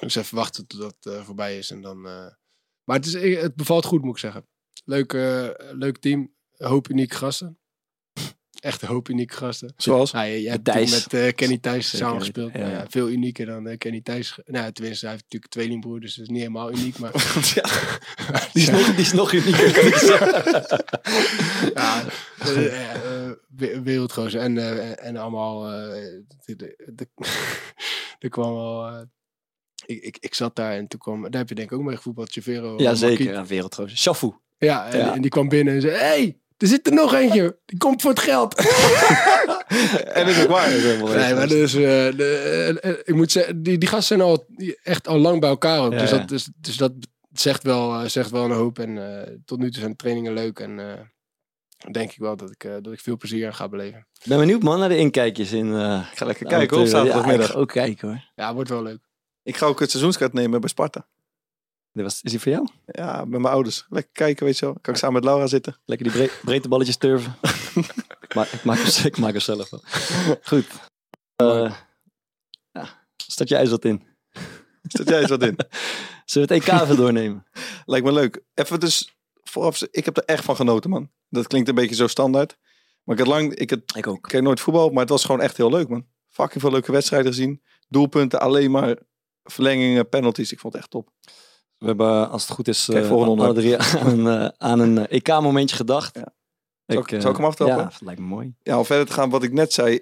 [0.01, 2.05] Dus even wachten tot dat eh, voorbij is en dan...
[2.07, 2.27] eh,
[2.83, 4.47] Maar het, is, eh, het bevalt goed, moet ik zeggen.
[4.85, 5.13] Leuk,
[5.73, 7.55] leuk team, een hoop unieke gasten.
[8.59, 9.73] Echt een hoop unieke gasten.
[9.77, 10.11] Zoals?
[10.11, 11.07] Ja, je, je hebt Thijs.
[11.07, 12.51] met Kenny Thijs samengespeeld.
[12.51, 12.71] weten, ja.
[12.73, 14.39] Nou ja, veel unieker dan Kenny Thijs.
[14.45, 16.97] Nou, tenminste, hij heeft natuurlijk tweelingbroer, dus dat is niet helemaal uniek.
[16.99, 17.11] Maar
[18.53, 20.63] Die is nog, die is nog unieker, kan ik zeggen.
[21.75, 22.05] ja,
[23.83, 24.41] wereldgozer.
[24.41, 24.57] En,
[24.97, 27.09] en allemaal, de- de- de-
[28.19, 29.05] er kwam wel,
[29.85, 31.95] ik, ik, ik zat daar en toen kwam, daar heb je denk ik ook mee
[31.95, 32.73] gevoetbald, Chavero.
[32.77, 33.25] Ja, zeker.
[33.31, 33.97] Ja, wereldgozer.
[33.97, 34.31] Shafu.
[34.57, 35.13] Ja, en, Ja.
[35.15, 38.09] en die kwam binnen en zei, hey, er zit er nog eentje, die komt voor
[38.11, 38.55] het geld.
[40.13, 40.69] En dat is ook waar.
[41.15, 44.45] Nee, maar dus, eh, de, eh, eh, ik moet zeggen, die, die gasten zijn al
[44.83, 45.91] echt al lang bij elkaar ook.
[45.93, 46.17] Ja, dus, ja.
[46.17, 46.91] dat, dus, dus dat
[47.33, 48.79] zegt wel, eh, zegt wel een hoop.
[48.79, 50.59] En eh, tot nu toe zijn de trainingen leuk.
[50.59, 54.07] En eh, denk ik wel dat ik, eh, dat ik veel plezier aan ga beleven.
[54.23, 55.73] Ben benieuwd man naar de inkijkjes in...
[55.73, 56.79] eh Ik ga lekker kijken.
[56.79, 57.47] Ja, zaterdagmiddag.
[57.47, 58.23] ik ga ook kijken hoor.
[58.35, 58.99] Ja, wordt wel leuk.
[59.43, 61.07] Ik ga ook het seizoenskaart nemen bij Sparta.
[61.93, 62.67] Dit was, is die voor jou?
[62.85, 63.85] Ja, met mijn ouders.
[63.89, 64.77] Lekker kijken, weet je wel.
[64.81, 65.77] Kan ik samen met Laura zitten.
[65.85, 67.35] Lekker die bre breedte balletjes turven.
[68.21, 69.83] ik, maak, ik, maak hem, ik maak hem zelf wel.
[70.41, 70.67] Goed.
[71.35, 71.73] Eh
[72.71, 74.03] ja, start je ijs wat in.
[74.81, 75.55] Zet jij eens wat in?
[76.25, 77.45] Zullen we het EK even doornemen?
[77.85, 78.43] Lijkt me leuk.
[78.53, 81.11] Even dus vooraf, ik heb er echt van genoten, man.
[81.29, 82.57] Dat klinkt een beetje zo standaard.
[83.03, 84.31] Maar ik had lang, ik, had, Ik ook.
[84.31, 86.05] ik nooit voetbal, maar het was gewoon echt heel leuk, man.
[86.29, 87.61] Fucking veel leuke wedstrijden gezien.
[87.87, 88.97] Doelpunten, alleen maar
[89.43, 90.51] verlengingen, penalties.
[90.51, 91.09] Ik vond het echt top.
[91.77, 94.79] We hebben, als het goed is, Kijk, eh, volgende alle drie aan, een, eh, aan
[94.79, 96.15] een EK-momentje gedacht.
[96.15, 96.33] Ja.
[96.85, 97.77] Zal ik- eh, ik hem aftrappen?
[97.77, 98.53] Ja, dat lijkt me mooi.
[98.63, 99.99] Ja, om verder te gaan, wat ik net zei.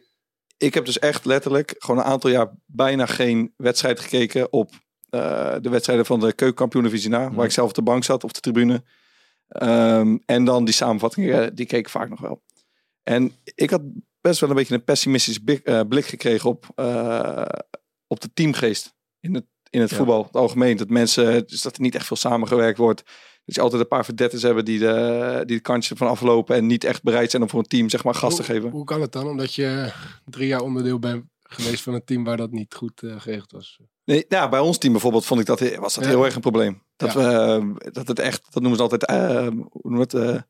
[0.58, 4.72] Ik heb dus echt letterlijk gewoon een aantal jaar bijna geen wedstrijd gekeken op
[5.10, 7.26] eh, de wedstrijden van de keukenkampioen-divisie na.
[7.26, 7.36] Mhm.
[7.36, 8.84] Waar ik zelf op de bank zat, op de tribune.
[9.48, 12.44] Ehm, en dan die samenvattingen, eh, die keek ik vaak nog wel.
[13.04, 13.82] En ik had
[14.22, 17.46] best wel een beetje een pessimistische blik, eh, blik gekregen op, eh,
[18.08, 19.96] op de teamgeest in het, in het Ja.
[19.96, 20.24] voetbal.
[20.24, 23.04] Het algemeen, dat mensen, dus dat er niet echt veel samengewerkt wordt.
[23.46, 26.66] Dat je altijd een paar verdetters hebben die de, die de kansje van aflopen en
[26.68, 28.70] niet echt bereid zijn om voor een team zeg maar gas te geven.
[28.70, 29.28] Hoe kan het dan?
[29.28, 29.92] Omdat je
[30.26, 33.80] drie jaar onderdeel bent geweest van een team waar dat niet goed eh, geregeld was.
[34.06, 36.10] Nee, ja, bij ons team bijvoorbeeld vond ik dat, was dat Ja.
[36.10, 36.84] heel erg een probleem.
[36.96, 37.20] Dat, Ja.
[37.20, 40.44] we, eh, dat het echt, dat noemen ze altijd, eh, hoe noemen het,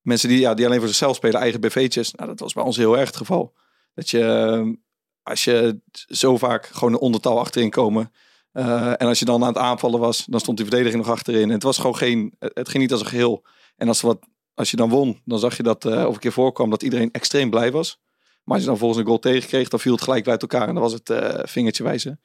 [0.00, 2.12] mensen die, ja, die alleen voor zichzelf spelen, eigen BV'tjes.
[2.12, 3.54] Nou, dat was bij ons heel erg het geval.
[3.94, 4.76] Dat je,
[5.22, 8.12] als je zo vaak gewoon een ondertal achterin komen.
[8.52, 11.42] eh, en als je dan aan het aanvallen was, dan stond die verdediging nog achterin.
[11.42, 13.44] En het was gewoon geen, het ging niet als een geheel.
[13.76, 14.18] En als, wat,
[14.54, 17.10] als je dan won, dan zag je dat, eh of een keer voorkwam, dat iedereen
[17.12, 18.00] extreem blij was.
[18.44, 20.68] Maar als je dan volgens een goal tegenkreeg, dan viel het gelijk bij elkaar.
[20.68, 22.20] En dan was het eh, vingertje wijzen.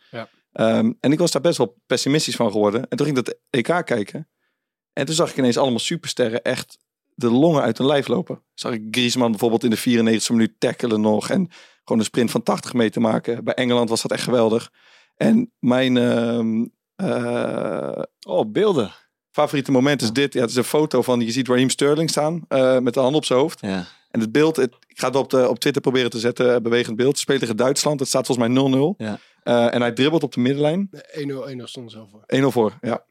[0.51, 2.81] Ehm, en ik was daar best wel pessimistisch van geworden.
[2.89, 4.27] En toen ging ik dat EK kijken.
[4.93, 6.77] En toen zag ik ineens allemaal supersterren echt
[7.15, 8.41] de longen uit hun lijf lopen.
[8.53, 11.29] Zag ik Griezmann bijvoorbeeld in de 94e minuut tackelen nog.
[11.29, 11.49] En
[11.87, 13.43] gewoon een sprint van 80 meter maken.
[13.43, 14.71] Bij Engeland was dat echt geweldig.
[15.15, 18.91] En mijn ehm, eh, Oh, beelden.
[19.31, 20.33] favoriete moment is dit.
[20.33, 22.45] Ja, het is een foto van, je ziet Raheem Sterling staan.
[22.47, 23.61] eh, met de hand op zijn hoofd.
[23.61, 23.85] Ja.
[24.11, 26.61] En het beeld, het, ik ga het op, de, op Twitter proberen te zetten, eh,
[26.61, 27.17] bewegend beeld.
[27.17, 27.99] Speelt tegen Duitsland.
[27.99, 28.93] Het staat volgens mij 0-0.
[28.97, 29.19] Ja.
[29.43, 30.89] Eh, en hij dribbelt op de middenlijn.
[31.11, 32.23] 1-0 1-0 stond zo voor.
[32.27, 33.05] 1-0 voor, ja.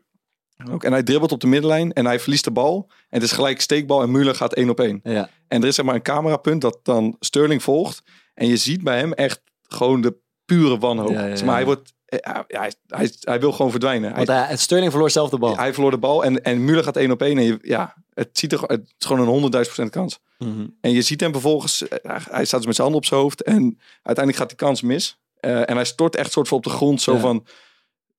[0.70, 0.84] Ook.
[0.84, 2.84] En hij dribbelt op de middenlijn en hij verliest de bal.
[2.88, 5.00] En het is gelijk steekbal en Müller gaat 1 op 1.
[5.02, 5.28] Ja.
[5.48, 8.02] En er is zeg maar een camerapunt dat dan Sterling volgt.
[8.36, 11.10] En je ziet bij hem echt gewoon de pure wanhoop.
[11.10, 11.36] Ja, ja, ja.
[11.36, 14.12] Zeg maar hij, wordt, eh, hij, hij, hij, hij wil gewoon verdwijnen.
[14.14, 15.56] Hij, Want hij, Sterling verloor zelf de bal.
[15.56, 17.38] hij verloor de bal en, en Müller gaat 1 op 1.
[17.38, 20.18] En je, ja, het, ziet er, gewoon- het is gewoon een 100.000 procent kans.
[20.38, 20.66] Mhm.
[20.80, 23.42] En je ziet hem vervolgens, eh, hij staat dus met zijn hand op zijn hoofd.
[23.42, 25.18] En uiteindelijk gaat die kans mis.
[25.40, 27.02] Eh, en hij stort echt soort van op de grond.
[27.02, 27.20] Zo Ja.
[27.20, 27.46] van,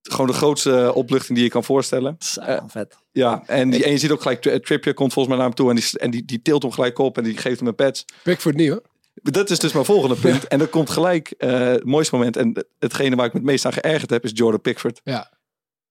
[0.02, 2.16] gewoon de grootste opluchting die je kan voorstellen.
[2.18, 2.96] Zo, vet.
[3.12, 5.64] Ja, en, die, en je ziet ook gelijk, Tri- Trippier komt volgens mij naar hem
[5.64, 5.70] toe.
[5.70, 8.04] En die, en die, die tilt hem gelijk op en die geeft hem een patch.
[8.22, 8.82] Pickford niet hoor.
[9.22, 10.46] Dat is dus mijn volgende punt.
[10.46, 12.36] En dat komt gelijk eh, het mooiste moment.
[12.36, 15.00] En hetgene waar ik me het meest aan geërgerd heb, is Jordan Pickford.
[15.04, 15.38] Ja.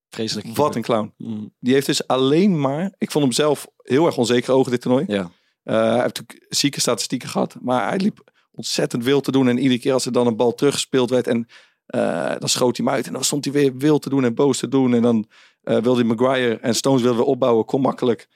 [0.09, 0.47] Vreselijk.
[0.55, 1.13] Wat een clown.
[1.17, 2.93] Mm, Die heeft dus alleen maar...
[2.97, 5.05] Ik vond hem zelf heel erg onzeker ogen dit toernooi.
[5.07, 5.31] Ja.
[5.63, 7.55] Eh, hij heeft natuurlijk zieke statistieken gehad.
[7.61, 9.47] Maar hij liep ontzettend wild te doen.
[9.47, 11.27] En iedere keer als er dan een bal teruggespeeld werd...
[11.27, 11.47] en
[11.85, 13.07] eh, dan schoot hij hem uit.
[13.07, 14.93] En dan stond hij weer wild te doen en boos te doen.
[14.93, 15.27] En dan
[15.61, 17.65] eh, wilde hij Maguire en Stones wilden we opbouwen.
[17.65, 18.27] Kom makkelijk.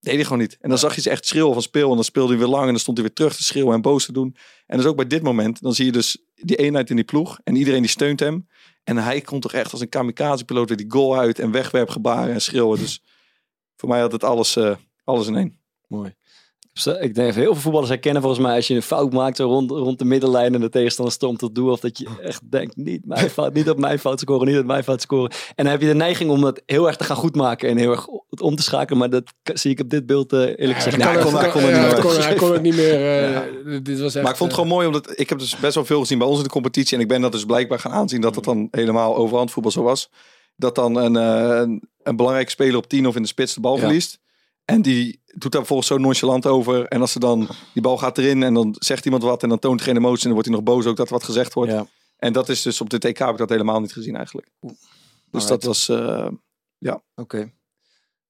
[0.00, 0.56] Deed hij gewoon niet.
[0.60, 1.88] En dan zag je ze echt schreeuwen van speel.
[1.88, 2.64] En dan speelde hij weer lang.
[2.64, 4.36] En dan stond hij weer terug te schreeuwen en boos te doen.
[4.66, 5.62] En dus ook bij dit moment.
[5.62, 7.40] Dan zie je dus die eenheid in die ploeg.
[7.44, 8.48] En iedereen die steunt hem.
[8.84, 11.38] En hij komt toch echt als een kamikaze-piloot weer die goal uit.
[11.38, 12.78] En wegwerpgebaren en schreeuwen.
[12.78, 13.02] Dus
[13.76, 15.60] voor mij had het alles, eh, alles in één.
[15.86, 16.14] Mooi.
[16.80, 19.46] Zo, Ik denk heel veel voetballers herkennen volgens mij als je een fout maakt zo
[19.46, 21.70] rond, rond de middenlijn en de tegenstander stormt tot doel.
[21.70, 24.64] Of dat je echt denkt, niet, mijn fout, niet op mijn fout scoren, niet op
[24.64, 25.30] mijn fout scoren.
[25.30, 27.90] En dan heb je de neiging om dat heel erg te gaan goedmaken en heel
[27.90, 28.06] erg
[28.40, 28.98] om te schakelen.
[28.98, 31.04] Maar dat zie ik op dit beeld eh, eerlijk gezegd dat niet.
[31.04, 32.12] kan- hij kon- hij kon er ja, niet hij meer.
[32.12, 33.24] kon- hij kon het niet meer.
[33.24, 35.56] eh, Dit was echt, Maar ik vond het eh, gewoon mooi, omdat ik heb dus
[35.58, 36.96] best wel veel gezien bij ons in de competitie.
[36.96, 39.82] En ik ben dat dus blijkbaar gaan aanzien dat het dan helemaal overhand voetbal zo
[39.82, 40.10] was.
[40.56, 43.60] Dat dan een, eh, een, een belangrijke speler op 10 of in de spits de
[43.60, 43.80] bal Ja.
[43.80, 44.18] verliest.
[44.70, 46.86] En die doet daar volgens zo nonchalant over.
[46.86, 49.58] En als ze dan, die bal gaat erin en dan zegt iemand wat en dan
[49.58, 50.18] toont geen emotie.
[50.18, 51.72] En dan wordt hij nog boos ook dat er wat gezegd wordt.
[51.72, 51.86] Ja.
[52.16, 54.48] En dat is dus op de TK heb ik dat helemaal niet gezien eigenlijk.
[54.60, 54.72] Dus
[55.30, 55.48] Alright.
[55.48, 56.28] dat was, eh,
[57.14, 57.52] Oké.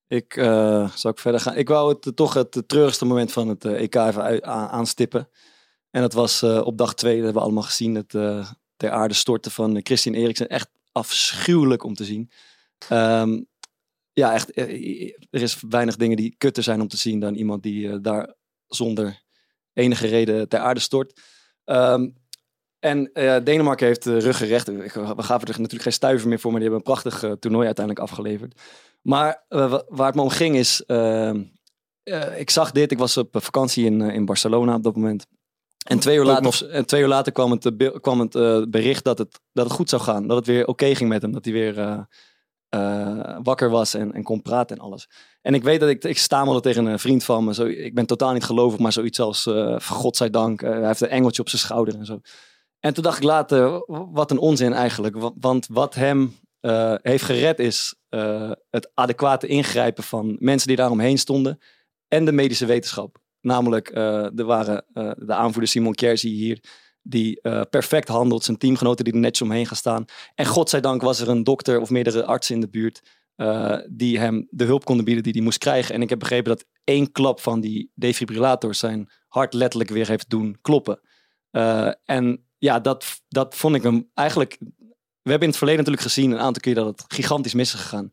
[0.07, 1.57] Ik eh, zal ik verder gaan.
[1.57, 4.69] Ik wou het eh, toch het treurigste moment van het eh, EK even ui- a-
[4.69, 5.29] aanstippen.
[5.91, 8.91] En dat was eh, op dag twee, dat hebben we allemaal gezien, het eh, ter
[8.91, 10.49] aarde storten van eh, Christian Eriksen.
[10.49, 12.31] Echt afschuwelijk om te zien.
[12.89, 13.41] Ehm,
[14.13, 14.51] ja, echt.
[14.51, 17.97] eh, er is weinig dingen die kutter zijn om te zien dan iemand die eh,
[18.03, 18.35] daar
[18.67, 19.23] zonder
[19.73, 21.21] enige reden ter aarde stort.
[21.65, 22.09] Ehm,
[22.79, 24.67] en eh, Denemarken heeft de rug gerecht.
[24.67, 24.89] We
[25.23, 28.61] gaven er natuurlijk geen stuiver meer voor, maar die hebben een prachtig toernooi uiteindelijk afgeleverd.
[29.03, 31.43] Maar wa- waar het me om ging is, ehm,
[32.03, 35.27] eh, ik zag dit, ik was op vakantie in, in Barcelona op dat moment.
[35.87, 36.63] En twee uur later, nog.
[36.63, 38.33] en twee uur later kwam het, kwam het
[38.71, 40.27] bericht dat het, dat het goed zou gaan.
[40.27, 41.33] Dat het weer oké ging met hem.
[41.33, 42.07] Dat hij weer
[42.71, 45.09] eh, wakker was en, kon praten en alles.
[45.43, 47.55] En ik weet dat ik, ik stamelde tegen een vriend van me.
[47.55, 51.09] Zo, ik ben totaal niet gelovig, maar zoiets als, eh godzijdank, eh hij heeft een
[51.09, 52.21] engeltje op zijn schouder en zo.
[52.81, 55.17] En toen dacht ik later, wat een onzin eigenlijk.
[55.17, 56.35] Wa- Want wat hem
[57.03, 57.95] heeft gered is
[58.71, 61.59] het adequate ingrijpen van mensen die daaromheen stonden.
[62.09, 63.19] En de medische wetenschap.
[63.41, 64.85] Namelijk, er waren
[65.19, 66.63] de aanvoerder Simon je hier,
[67.03, 68.45] die eh, perfect handelt.
[68.45, 70.05] Zijn teamgenoten die er netjes omheen gaan staan.
[70.35, 73.03] En godzijdank was er een dokter of meerdere artsen in de buurt
[73.37, 75.95] eh, die hem de hulp konden bieden die hij moest krijgen.
[75.95, 80.31] En ik heb begrepen dat één klap van die defibrillator zijn hart letterlijk weer heeft
[80.31, 81.01] doen kloppen.
[81.51, 84.57] Eh, en ja, dat, dat vond ik hem eigenlijk.
[85.23, 87.81] We hebben in het verleden natuurlijk gezien, een aantal keer, dat het gigantisch mis is
[87.81, 88.11] gegaan.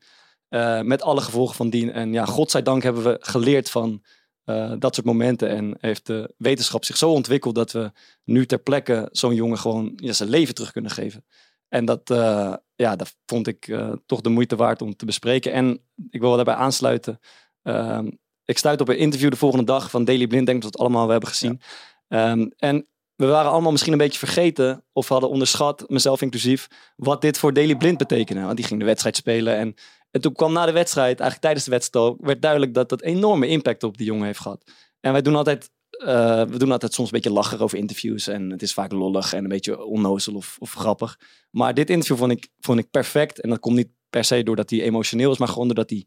[0.86, 1.91] Met alle gevolgen van dien.
[1.91, 4.04] En ja, godzijdank hebben we geleerd van
[4.48, 5.50] eh, dat soort momenten.
[5.50, 7.92] En heeft de wetenschap zich zo ontwikkeld dat we
[8.24, 11.26] nu ter plekke zo'n jongen gewoon ja, zijn leven terug kunnen geven.
[11.68, 15.52] En dat, eh, ja, dat vond ik eh, toch de moeite waard om te bespreken.
[15.52, 17.20] En ik wil daarbij aansluiten.
[17.64, 18.10] Ehm,
[18.46, 20.46] ik stuit op een interview de volgende dag van Daily Blind.
[20.46, 21.62] Denk dat we het allemaal hebben gezien.
[22.08, 27.22] Ehm, en we waren allemaal misschien een beetje vergeten of hadden onderschat, mezelf inclusief, wat
[27.22, 28.42] dit voor Daily Blind betekende.
[28.42, 29.76] Want die ging de wedstrijd spelen en,
[30.12, 33.48] en toen kwam na de wedstrijd, eigenlijk tijdens de wedstrijd, werd duidelijk dat dat enorme
[33.48, 34.72] impact op die jongen heeft gehad.
[35.00, 38.50] En wij doen altijd, eh, we doen altijd soms een beetje lachen over interviews en
[38.50, 41.20] het is vaak lollig en een beetje onnozel of, of grappig.
[41.52, 44.70] Maar dit interview vond ik, vond ik perfect en dat komt niet per se doordat
[44.70, 46.06] hij emotioneel is, maar gewoon doordat hij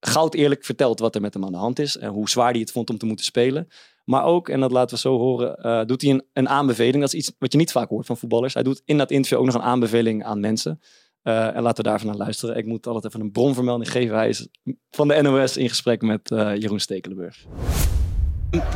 [0.00, 2.60] goud eerlijk vertelt wat er met hem aan de hand is en hoe zwaar hij
[2.60, 3.68] het vond om te moeten spelen.
[4.04, 7.00] Maar ook, en dat laten we zo horen, eh, doet hij een, een aanbeveling.
[7.00, 8.54] Dat is iets wat je niet vaak hoort van voetballers.
[8.54, 10.80] Hij doet in dat interview ook nog een aanbeveling aan mensen.
[11.22, 12.56] Eh, en laten we daarvan naar luisteren.
[12.56, 14.16] Ik moet altijd even een bronvermelding geven.
[14.16, 14.48] Hij is
[14.90, 17.44] van de NOS in gesprek met eh, Jeroen Stekelenburg.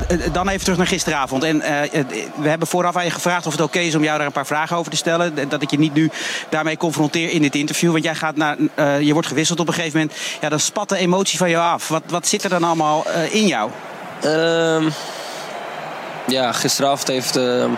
[0.09, 1.43] Eh, Dan even terug naar gisteravond.
[1.43, 1.59] En
[2.41, 4.47] we hebben vooraf aan je gevraagd of het oké is om jou daar een paar
[4.47, 5.49] vragen over te stellen.
[5.49, 6.11] Dat ik je niet nu
[6.51, 7.93] daarmee confronteer in dit interview.
[7.93, 10.19] Want jij gaat naar, eh, je wordt gewisseld op een gegeven moment.
[10.41, 11.89] Ja, dan spat de emotie van jou af.
[11.89, 13.71] Wat, wat zit er dan allemaal in jou?
[14.23, 14.89] Ehm,
[16.27, 17.71] ja, gisteravond heeft ehm,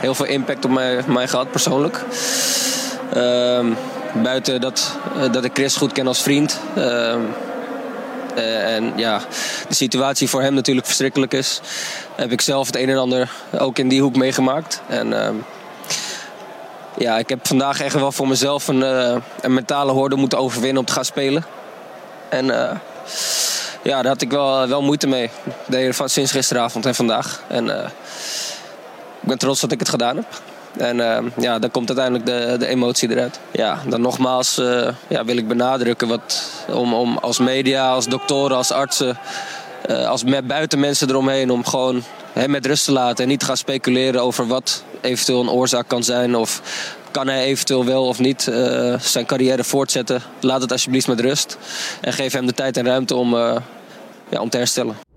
[0.00, 2.04] heel veel impact op mij, mij gehad persoonlijk.
[3.12, 3.72] Ehm,
[4.22, 6.60] buiten dat, eh, dat ik Chris goed ken als vriend.
[6.74, 7.20] ehm,
[8.34, 9.20] eh, en ja,
[9.68, 11.60] de situatie voor hem natuurlijk verschrikkelijk is.
[12.14, 14.82] Heb ik zelf het een en ander ook in die hoek meegemaakt.
[14.88, 15.34] En ehm,
[16.96, 20.78] ja, ik heb vandaag echt wel voor mezelf een, eh, een mentale hoorde moeten overwinnen
[20.78, 21.44] om te gaan spelen.
[22.28, 22.46] En
[23.82, 25.30] ja, daar had ik wel, wel moeite mee.
[25.66, 27.42] De sinds gisteravond en vandaag.
[27.48, 30.26] En ik ben trots dat ik het gedaan heb.
[30.76, 33.40] En eh, ja, dan komt uiteindelijk de, de emotie eruit.
[33.50, 38.56] Ja, dan nogmaals eh, ja, wil ik benadrukken wat, om, om als media, als doktoren,
[38.56, 39.18] als artsen
[39.82, 43.40] eh, als met buiten mensen eromheen om gewoon hem met rust te laten en niet
[43.40, 46.62] te gaan speculeren over wat eventueel een oorzaak kan zijn of
[47.10, 50.22] kan hij eventueel wel of niet eh, zijn carrière voortzetten.
[50.40, 51.58] Laat het alsjeblieft met rust
[52.00, 53.36] en geef hem de tijd en ruimte om,
[54.28, 55.11] ja, om te herstellen.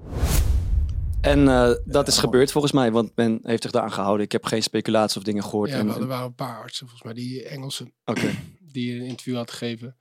[1.25, 4.25] En eh, dat is gebeurd volgens mij, want men heeft zich daaraan gehouden.
[4.25, 5.69] Ik heb geen speculaties of dingen gehoord.
[5.69, 8.31] Ja, En- maar er waren een paar artsen, volgens mij, die Engelsen, Oké.
[8.73, 9.97] die een interview had gegeven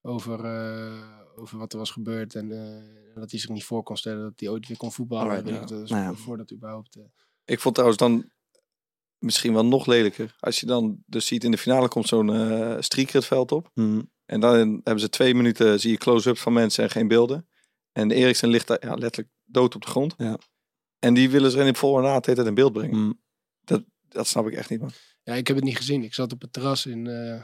[0.00, 1.02] over, eh,
[1.36, 2.34] over wat er was gebeurd.
[2.34, 5.44] En eh, dat hij zich niet voor kon stellen dat hij ooit weer kon voetballen.
[5.44, 5.60] Weet ja.
[5.60, 6.14] ik, dat is Nou ja.
[6.14, 6.98] Voordat überhaupt...
[7.44, 8.30] Ik vond trouwens dan
[9.18, 10.36] misschien wel nog lelijker.
[10.38, 13.70] Als je dan dus ziet in de finale komt zo'n strieker het veld op.
[13.74, 14.02] Hm.
[14.24, 17.48] En dan hebben ze twee minuten, zie je close-ups van mensen en geen beelden.
[17.92, 20.14] En Eriksen ligt daar ja, letterlijk dood op de grond.
[20.18, 20.38] Ja.
[20.98, 22.96] En die willen ze in voor en na de tijd in beeld brengen.
[22.96, 23.12] Hm.
[24.08, 24.90] Dat snap ik echt niet, man.
[25.22, 26.02] Ja, ik heb het niet gezien.
[26.02, 27.42] Ik zat op het terras in, eh,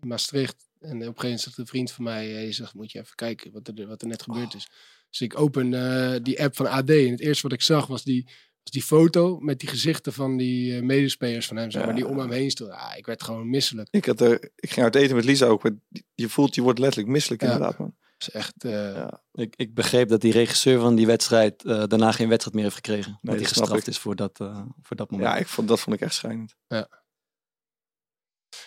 [0.00, 0.68] Maastricht.
[0.80, 3.14] En op een gegeven moment zegt een vriend van mij, hij zegt, moet je even
[3.14, 4.68] kijken wat er, wat er net gebeurd is.
[5.10, 8.04] Dus ik open eh, die app van AD en het eerste wat ik zag was
[8.04, 8.24] die,
[8.62, 11.96] was die foto met die gezichten van die eh, medespelers van hem, zeg maar, Ja.
[11.96, 12.76] die om hem heen stonden.
[12.76, 13.88] Ah, ik werd gewoon misselijk.
[13.90, 15.62] Ik, had er, ik ging uit eten met Lisa ook.
[15.62, 15.72] maar
[16.14, 17.52] Je voelt, je wordt letterlijk misselijk Ja.
[17.52, 17.96] inderdaad, man.
[18.18, 18.64] Dat is echt...
[18.64, 19.22] eh, Ja.
[19.32, 22.76] Ik, ik begreep dat die regisseur van die wedstrijd eh, daarna geen wedstrijd meer heeft
[22.76, 23.18] gekregen.
[23.22, 23.92] dat hij dat snap gestraft ik.
[23.92, 25.28] is voor dat, eh, voor dat moment.
[25.30, 26.54] Ja, ik vond, dat vond ik echt schijnend.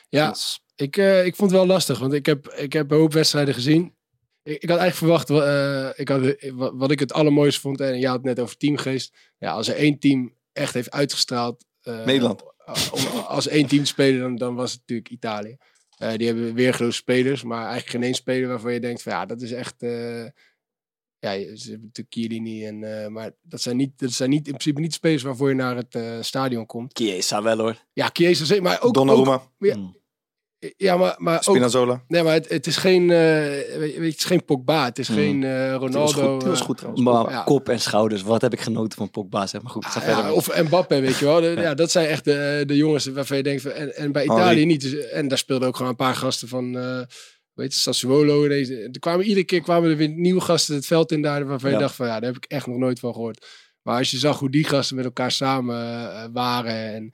[0.09, 2.97] Ja, Dus- ik, eh, ik vond het wel lastig, want ik heb, ik heb een
[2.97, 3.95] hoop wedstrijden gezien.
[4.43, 7.79] Ik, ik had eigenlijk verwacht, wa- eh, ik had, wa- wat ik het allermooiste vond,
[7.79, 9.15] en je had het net over teamgeest.
[9.37, 11.65] Ja, als er één team echt heeft uitgestraald.
[11.81, 12.43] eh, Nederland.
[12.91, 15.57] Om als één team te spelen, dan, dan was het natuurlijk Italië.
[16.01, 19.25] Eh, die hebben weergeloze spelers, maar eigenlijk geen één speler waarvan je denkt van ja,
[19.25, 19.83] dat is echt...
[19.83, 20.25] eh,
[21.19, 23.03] ja, je- ze hebben natuurlijk Chiellini en...
[23.03, 25.75] eh, maar dat zijn, niet, dat zijn niet, in principe niet spelers waarvoor je naar
[25.75, 26.97] het eh, stadion komt.
[26.97, 27.85] Chiesa wel hoor.
[27.93, 28.85] Ja, Chiesa zeker, maar ook...
[28.85, 29.87] ook Donnarumma, ja, Hm.
[30.77, 31.99] Ja, maar, maar ook.
[32.07, 33.17] Nee, maar het, het is geen, eh,
[33.77, 36.29] weet je, het is geen Pogba, het is geen eh, Ronaldo.
[36.31, 37.03] goed, die was eh, goed trouwens.
[37.03, 37.43] Maar Ja.
[37.43, 39.85] kop en schouders, wat heb ik genoten van Pogba, zeg maar goed.
[39.85, 40.23] Ga ah, verder.
[40.23, 41.41] ja, of Mbappé, weet je wel.
[41.41, 41.73] De- ja.
[41.73, 43.61] dat zijn echt de, de jongens waarvan je denkt...
[43.61, 44.41] Van, en, en bij Henry.
[44.41, 44.81] Italië niet.
[44.81, 46.77] Dus, en daar speelden ook gewoon een paar gasten van...
[46.77, 47.01] eh
[47.53, 48.47] weet je, Sassuolo.
[48.47, 51.45] Deze, er kwamen, iedere keer kwamen er weer nieuwe gasten het veld in daar...
[51.45, 53.45] waarvan je dacht van, ja, daar heb ik echt nog nooit van gehoord.
[53.81, 56.93] Maar als je zag hoe die gasten met elkaar samen eh, waren...
[56.93, 57.13] en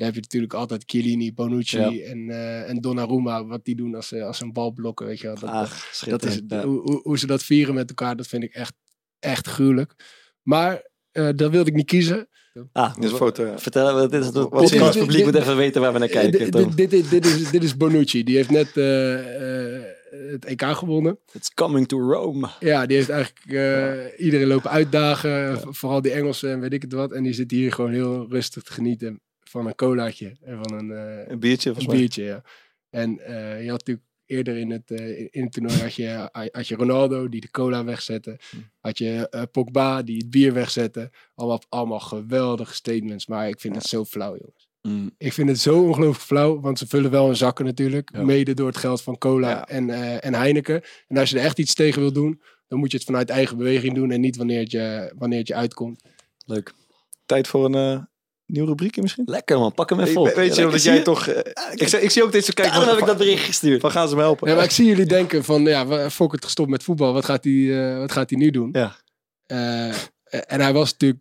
[0.00, 1.90] dan heb je natuurlijk altijd Chiellini, Bonucci Ja.
[2.10, 3.44] en, eh, en Donnarumma...
[3.46, 5.34] wat die doen als ze, als ze een bal blokken, weet je wel.
[5.38, 6.40] Dat, Ach, Dat is.
[6.48, 6.64] Ja.
[6.64, 8.72] hoe, hoe, hoe ze dat vieren met elkaar, dat vind ik echt,
[9.18, 9.94] echt gruwelijk.
[10.42, 12.28] Maar eh dat wilde ik niet kiezen.
[12.72, 13.46] Ah, Dit is een foto.
[13.46, 13.58] ja.
[13.58, 14.48] Vertel, dit is het je?
[14.48, 16.50] podcastpubliek moet even weten waar we naar Eh, kijken.
[16.50, 18.24] dit, dit, dit, dit is, dit is Bonucci.
[18.24, 19.82] Die heeft net eh, eh,
[20.30, 21.18] het EK gewonnen.
[21.32, 22.48] It's coming to Rome.
[22.60, 25.58] Ja, die heeft eigenlijk eh, iedereen lopen uitdagen.
[25.74, 27.12] Vooral die Engelsen en weet ik het wat.
[27.12, 30.36] En die zit hier gewoon heel rustig te genieten van een colaatje.
[30.42, 32.42] En van een, eh, Een biertje, een biertje, ja.
[32.90, 36.68] En eh, je had natuurlijk eerder in het, eh, in- het toernooi had je, had
[36.68, 38.38] je Ronaldo die de cola wegzette.
[38.80, 41.10] Had je eh, Pogba die het bier wegzette.
[41.34, 43.26] Allemaal, allemaal geweldige statements.
[43.26, 44.68] Maar ik vind het zo flauw, jongens.
[44.82, 45.10] Mm.
[45.18, 48.10] Ik vind het zo ongelooflijk flauw, want ze vullen wel hun zakken natuurlijk.
[48.12, 48.22] Ja.
[48.22, 49.66] Mede door het geld van cola Ja.
[49.68, 50.82] en, en Heineken.
[51.08, 53.56] En als je er echt iets tegen wil doen, dan moet je het vanuit eigen
[53.56, 54.10] beweging doen.
[54.10, 56.02] En niet wanneer het je, wanneer het je uitkomt.
[56.46, 56.72] Leuk.
[57.26, 58.08] Tijd voor een
[58.52, 59.24] nieuw rubriekje misschien?
[59.26, 60.26] Lekker man, pak hem even op.
[60.26, 61.26] We- weet je Ja, wel dat zie jij toch...
[61.26, 62.72] eh, ik, zie- ik zie ook deze kijken.
[62.74, 63.80] Daarom heb ik dat bericht gestuurd.
[63.80, 64.48] van gaan ze me helpen?
[64.48, 67.12] Ja, maar ik zie jullie denken van, ja, Fokker gestopt met voetbal.
[67.12, 68.68] Wat gaat hij, eh, wat gaat hij nu doen?
[68.72, 68.96] Ja.
[69.46, 69.88] Eh,
[70.52, 71.20] en hij was natuurlijk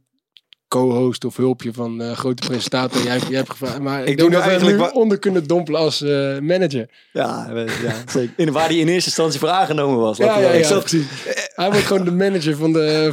[0.69, 3.03] co-host of hulpje van eh grote presentator.
[3.03, 5.79] Jij, jij hebt gevraagd, maar ik, doe denk nu dat eigenlijk nu onder kunnen dompelen
[5.79, 6.89] als eh, manager.
[7.11, 7.51] Ja,
[7.83, 8.33] ja zeker.
[8.35, 10.17] In, waar hij in eerste instantie voor aangenomen was.
[10.17, 11.05] Ja, ja, ja, precies.
[11.53, 13.11] Hij wordt gewoon de manager van de,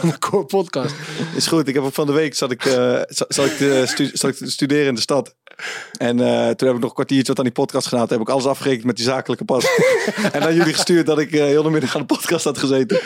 [0.00, 0.94] van de core podcast.
[1.36, 1.68] Is goed.
[1.68, 4.36] Ik heb van de week zat ik, eh, za- zat ik, te stu- zat ik
[4.36, 5.34] te studeren in de stad.
[5.98, 8.06] En eh, toen heb ik nog een kwartiertje wat aan die podcast gedaan.
[8.06, 9.64] Toen heb ik alles afgerekend met die zakelijke pas.
[10.32, 13.00] en aan jullie gestuurd dat ik eh, heel de middag aan de podcast had gezeten.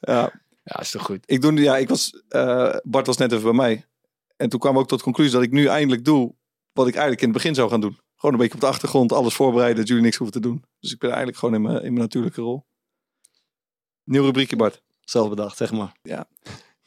[0.00, 0.32] Ja,
[0.68, 1.22] Ja, is toch goed.
[1.26, 3.84] ik doe, ja, ik was, eh, Bart was net even bij mij.
[4.36, 6.34] En toen kwam we ook tot de conclusie dat ik nu eindelijk doe
[6.72, 7.98] wat ik eigenlijk in het begin zou gaan doen.
[8.16, 10.64] Gewoon een beetje op de achtergrond, alles voorbereiden, dat jullie niks hoeven te doen.
[10.80, 12.66] Dus ik ben eigenlijk gewoon in mijn, in mijn natuurlijke rol.
[14.04, 14.82] Nieuw rubriekje, Bart.
[15.00, 15.96] Zelf bedacht, zeg maar.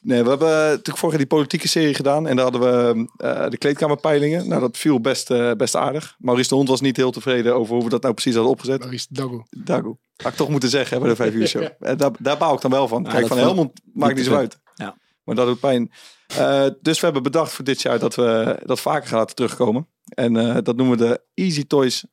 [0.03, 2.27] Nee, we hebben natuurlijk vorige die politieke serie gedaan.
[2.27, 4.47] En daar hadden we eh, de kleedkamerpeilingen.
[4.47, 6.15] Nou, dat viel best, eh, best aardig.
[6.19, 8.79] Maurice de Hond was niet heel tevreden over hoe we dat nou precies hadden opgezet.
[8.79, 9.45] Maurice Dago.
[9.49, 9.97] Dago.
[10.15, 11.63] Had ik toch moeten zeggen hè, bij de vijf uur show.
[11.79, 13.03] En daar, daar baal ik dan wel van.
[13.03, 14.59] Ja, Kijk, van Helmond maakt niet zo uit.
[14.75, 14.97] Ja.
[15.23, 15.91] Maar dat doet pijn.
[16.27, 19.87] Eh, dus we hebben bedacht voor dit jaar dat we dat vaker gaan laten terugkomen.
[20.09, 22.05] En eh, dat noemen we de Easy Toys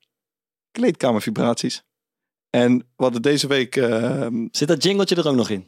[0.71, 1.83] kleedkamervibraties.
[2.49, 3.75] En we hadden deze week...
[3.75, 5.67] eh, Zit dat jingletje er ook nog in?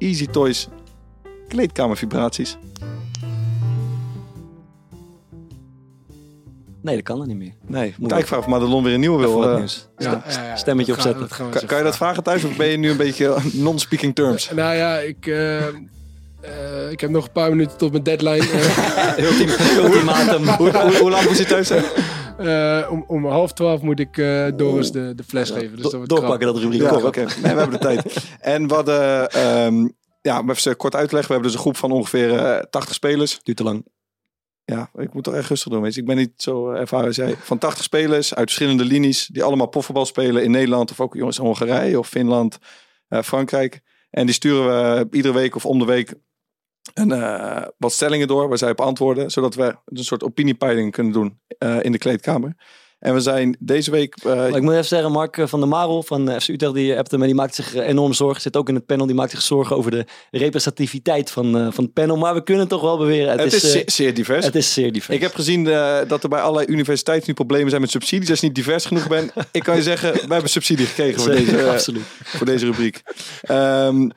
[0.00, 0.68] Easy Toys
[1.48, 2.56] kleedkamervibraties.
[6.82, 7.52] Nee, dat kan dan niet meer.
[7.66, 9.32] Nee, moet eigenlijk vragen of Madelon weer een nieuwe wil.
[9.32, 9.56] Voor het eh.
[9.56, 9.88] nieuws.
[9.98, 11.66] Ja, ja, ja, stemmetje gaan- opzetten.
[11.66, 14.50] kan, je dat vragen thuis of ben je nu een beetje non-speaking terms?
[14.54, 15.72] Nou ja, ik, eh, eh,
[16.90, 18.38] ik heb nog een paar minuten tot mijn deadline.
[19.16, 19.48] eh, Ultim-
[19.84, 20.48] Ultimatum.
[20.48, 21.84] hoe, hoe, hoe lang moest je thuis zijn?
[22.40, 25.76] Eh, om, om half twaalf moet ik eh, Doris de, de fles geven.
[25.76, 26.80] Dus dat doorpakken dat rubriek.
[26.80, 27.20] Ja, oké.
[27.20, 28.16] Nee, we hebben de tijd.
[28.40, 29.88] En hadden, ehm,
[30.20, 31.28] ja, om even kort uitleggen.
[31.28, 33.40] We hebben dus een groep van ongeveer eh 80 spelers.
[33.42, 33.84] Duurt te lang.
[34.64, 35.82] Ja, ik moet toch echt rustig doen.
[35.82, 36.00] Weet je.
[36.00, 37.36] Ik ben niet zo ervaren als jij.
[37.36, 39.26] Van 80 spelers uit verschillende linies.
[39.26, 40.90] Die allemaal profvoetbal spelen in Nederland.
[40.90, 42.58] Of ook jongens in Hongarije of Finland,
[43.08, 43.80] eh, Frankrijk.
[44.10, 46.14] En die sturen we iedere week of om de week
[46.94, 48.48] een, eh, wat stellingen door.
[48.48, 49.30] Waar zij op antwoorden.
[49.30, 52.56] Zodat we een soort opiniepeiling kunnen doen eh, in de kleedkamer.
[52.98, 54.16] En we zijn deze week...
[54.24, 57.26] eh, ik moet even zeggen, Mark van der Marel van FC Utrecht, die appte me,
[57.26, 58.40] die maakt zich enorm zorgen.
[58.40, 61.92] Zit ook in het panel, die maakt zich zorgen over de representativiteit van, van het
[61.92, 62.16] panel.
[62.16, 64.44] Maar we kunnen toch wel beweren, het, het is, zeer, zeer divers.
[64.44, 65.16] het is zeer divers.
[65.16, 65.64] Ik heb gezien
[66.08, 68.30] dat er bij allerlei universiteiten nu problemen zijn met subsidies.
[68.30, 69.32] Als je niet divers genoeg bent.
[69.52, 72.04] ik kan je zeggen, wij hebben subsidie gekregen voor Zeker, deze, absoluut.
[72.24, 73.02] voor deze rubriek.
[73.42, 74.08] Ehm,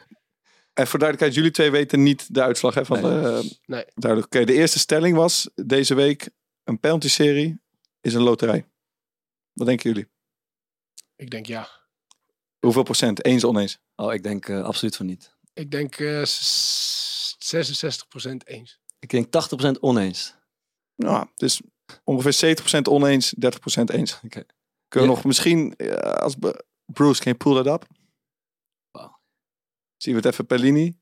[0.73, 3.11] en voor duidelijkheid, jullie twee weten niet de uitslag hè, van Nee.
[3.11, 3.57] de...
[3.65, 3.85] Nee.
[3.95, 4.35] Duidelijk.
[4.35, 6.29] Oké, de eerste stelling was deze week...
[6.63, 7.61] een penalty-serie
[8.01, 8.65] is een loterij.
[9.53, 10.07] Wat denken jullie?
[11.15, 11.67] Ik denk ja.
[12.59, 13.25] Hoeveel procent?
[13.25, 13.79] Eens, oneens?
[13.95, 15.35] Oh, ik denk eh, absoluut van niet.
[15.53, 18.79] Ik denk eh, s- 66% eens.
[18.99, 19.25] Ik denk
[19.75, 20.35] 80% oneens.
[20.95, 21.61] Nou, dus
[22.03, 24.13] ongeveer 70% oneens, 30% eens.
[24.23, 24.29] Oké.
[24.29, 24.45] Kunnen
[24.87, 25.05] we Ja.
[25.05, 25.75] nog misschien...
[25.75, 26.35] eh, als
[26.85, 27.87] Bruce, can you pull that up?
[30.03, 30.99] Zien we het even per linie.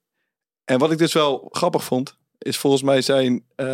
[0.63, 2.17] En wat ik dus wel grappig vond...
[2.37, 3.45] is volgens mij zijn...
[3.55, 3.65] eh,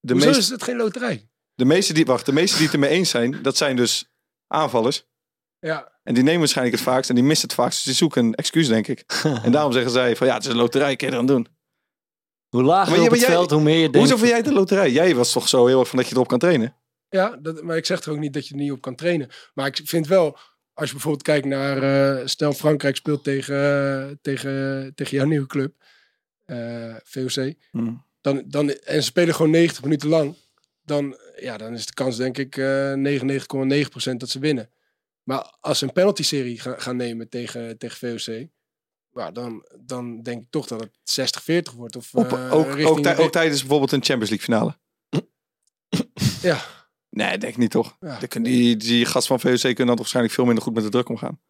[0.00, 1.28] de, Hoezo meest, is het geen loterij?
[1.54, 2.04] de meeste die...
[2.04, 3.42] Wacht, de meeste die het ermee eens zijn...
[3.42, 4.10] dat zijn dus
[4.46, 5.06] aanvallers.
[5.58, 7.76] Ja, En die nemen waarschijnlijk het vaakst en die missen het vaakst.
[7.76, 9.04] Dus die zoeken een excuus, denk ik.
[9.44, 11.46] En daarom zeggen zij van ja, het is een loterij, kan je eraan doen.
[12.48, 13.96] Hoe lager Maar op het jij- veld, hoe meer je denkt.
[13.96, 14.90] Hoezo vind jij het een loterij?
[14.90, 16.76] Jij was toch zo heel erg van dat je erop kan trainen?
[17.08, 19.30] ja dat, maar ik zeg er ook niet dat je er niet op kan trainen.
[19.54, 20.38] Maar ik vind wel,
[20.78, 23.56] als je bijvoorbeeld kijkt naar, eh, stel Frankrijk speelt tegen,
[24.08, 25.74] eh, tegen, tegen jouw nieuwe club,
[26.44, 27.54] eh, VOC,
[28.20, 30.34] dan, dan, en ze spelen gewoon 90 minuten lang,
[30.82, 34.70] dan, ja, dan is de kans denk ik eh 99,9% dat ze winnen.
[35.22, 38.46] Maar als ze een penalty-serie ga- gaan nemen tegen, tegen VOC,
[39.12, 41.96] nou, dan, dan denk ik toch dat het 60-40 wordt.
[41.96, 44.76] Of, Op, ook, richting- ook, ook tijdens bijvoorbeeld een Champions League finale.
[46.42, 46.60] Ja.
[47.10, 47.96] Nee, denk niet toch.
[48.00, 48.18] Ja.
[48.40, 51.40] Die, die gast van VOC kunnen dan waarschijnlijk veel minder goed met de druk omgaan.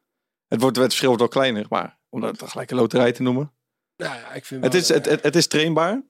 [0.48, 3.52] Het, wordt, het verschil wordt wel kleiner, maar om dat gelijk een loterij te noemen.
[3.96, 6.02] Nou ja, ik vind Het is, het, het, het is trainbaar.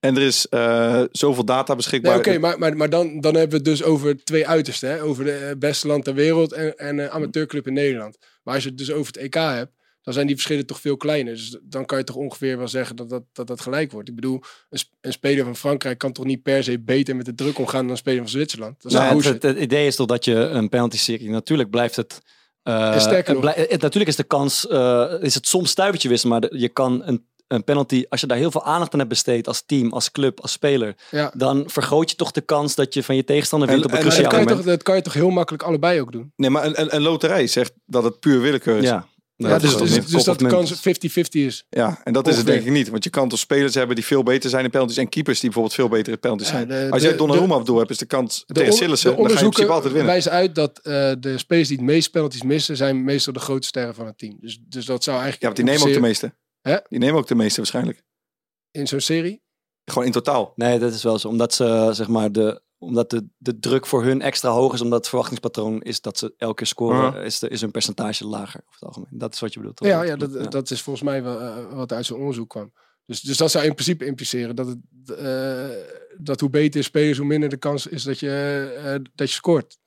[0.00, 2.10] En er is eh, zoveel data beschikbaar.
[2.10, 4.90] Nee, oké, maar, maar, maar dan, dan hebben we het dus over twee uitersten.
[4.90, 5.02] Hè?
[5.02, 8.18] Over de eh, beste land ter wereld en, en een amateurclub in Nederland.
[8.42, 9.72] Maar als je het dus over het EK hebt,
[10.02, 11.34] dan zijn die verschillen toch veel kleiner.
[11.34, 14.08] Dus dan kan je toch ongeveer wel zeggen dat dat, dat, dat gelijk wordt.
[14.08, 14.40] Ik bedoel,
[14.70, 17.80] een, een speler van Frankrijk kan toch niet per se beter met de druk omgaan
[17.82, 18.82] dan een speler van Zwitserland.
[18.82, 21.30] Dat is Nou, het, het, het idee is toch dat je een penalty-serie...
[21.30, 22.20] Natuurlijk blijft het...
[22.62, 24.66] eh, sterker nog- het- natuurlijk is de kans...
[24.66, 28.04] eh, is het soms stuivertje wisselen, maar de- je kan een, een penalty...
[28.08, 30.94] Als je daar heel veel aandacht aan hebt besteed als team, als club, als speler...
[31.10, 31.32] Ja.
[31.36, 33.96] dan vergroot je toch de kans dat je van je tegenstander En- wint op een
[33.98, 34.64] dat cruciaal kan, je moment.
[34.66, 36.32] toch, dat kan je toch heel makkelijk allebei ook doen?
[36.36, 38.84] Nee, maar een, een, een loterij zegt dat het puur willekeur is.
[38.84, 39.06] Ja,
[39.42, 40.98] Ja, dat dus, dus, dus, dat de kans munt.
[40.98, 41.64] 50-50 is.
[41.68, 42.88] Ja, en dat is het denk ik niet.
[42.88, 44.96] Want je kan toch spelers hebben die veel beter zijn in penalties.
[44.96, 46.68] En keepers die bijvoorbeeld veel beter in penalties Ja, zijn.
[46.68, 49.10] de- Als jij Donnarumma op doel hebt, is de kans De, tegen Sillissen.
[49.16, 50.12] Dan ga je in principe onderzoeken altijd winnen.
[50.12, 53.66] wijzen uit dat eh, de spelers die het meest penalties missen, zijn meestal de grote
[53.66, 54.36] sterren van het team.
[54.40, 56.34] Dus, dus dat zou Ja, eigenlijk want die nemen ook de meeste.
[56.60, 56.76] Hè?
[56.88, 58.02] Die nemen ook de meeste waarschijnlijk.
[58.70, 59.42] in zo'n serie.
[59.84, 60.52] Gewoon in totaal.
[60.56, 61.28] Nee, dat is wel zo.
[61.28, 64.80] Omdat ze, zeg maar, de, omdat de, de druk voor hun extra hoog is.
[64.80, 67.24] Omdat het verwachtingspatroon is dat ze elke keer scoren.
[67.24, 69.08] Is, de, is hun percentage lager over het algemeen.
[69.10, 69.76] Dat is wat je bedoelt.
[69.76, 69.88] toch?
[69.88, 72.72] Ja, ja, dat, dat is volgens mij wel, eh, wat uit zo'n onderzoek kwam.
[73.06, 74.78] Dus, dus dat zou in principe impliceren dat, het,
[75.18, 75.68] eh,
[76.18, 78.30] dat hoe beter je spelers, hoe minder de kans is dat je,
[78.84, 79.78] eh, dat je scoort.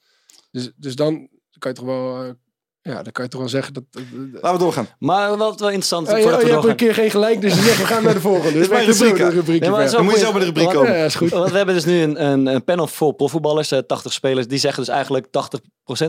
[0.52, 2.36] Dus, dus dan kan je toch wel,
[2.90, 3.84] ja, dan kan je toch wel zeggen dat.
[4.32, 4.88] Laten we doorgaan.
[5.00, 7.56] Maar wat wel interessant Oh, ja, voordat je we hebt een keer geen gelijk, dus
[7.56, 8.52] we gaan naar de volgende.
[8.60, 9.62] Dus Dit is mijn rubriek, de rubriek.
[9.62, 10.92] Nee, maar Dan moet je zo met de rubriek komen.
[10.92, 11.30] Ja, ja, is goed.
[11.30, 14.48] Want we hebben dus nu een, een, een panel vol profvoetballers, eh 80 spelers.
[14.48, 15.32] Die zeggen dus eigenlijk 80%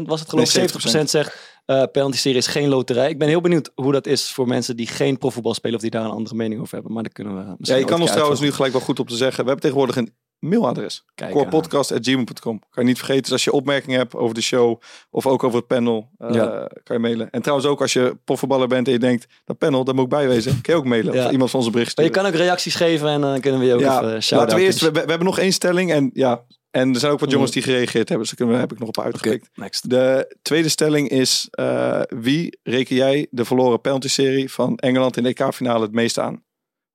[0.03, 0.74] was het geloof ik.
[0.74, 3.11] Nee, 70% zegt uh, penalty-serie is geen loterij.
[3.11, 5.77] Ik ben heel benieuwd hoe dat is voor mensen die geen profvoetbal spelen.
[5.77, 6.93] Of die daar een andere mening over hebben.
[6.93, 9.09] Maar daar kunnen we Ja, misschien je kan ons trouwens nu gelijk wel goed op
[9.09, 9.45] te zeggen.
[9.45, 10.14] We hebben tegenwoordig een
[10.47, 11.05] mailadres.
[11.30, 12.59] Corepodcast.gmail.com.
[12.59, 13.22] Kan je niet vergeten.
[13.22, 14.80] Dus als je opmerkingen hebt over de show
[15.11, 16.70] of ook over het panel, eh, Ja.
[16.82, 17.30] kan je mailen.
[17.30, 20.11] En trouwens ook als je profvoetballer bent en je denkt, dat panel, daar moet ik
[20.11, 20.61] bij wezen.
[20.61, 21.14] Kan je ook mailen.
[21.14, 21.24] Ja.
[21.24, 23.66] Of iemand van onze bericht Maar je kan ook reacties geven en dan kunnen we
[23.66, 26.11] je ook ja, even shout laten we eerst, we, we hebben nog één stelling en
[26.12, 28.78] ja, en er zijn ook wat jongens die gereageerd hebben, dus daar kunnen heb ik
[28.78, 29.49] nog op uitgekikt.
[29.55, 29.90] Next.
[29.90, 35.28] De tweede stelling is, eh, wie reken jij de verloren penalty-serie van Engeland in de
[35.28, 36.42] EK-finale het meeste aan?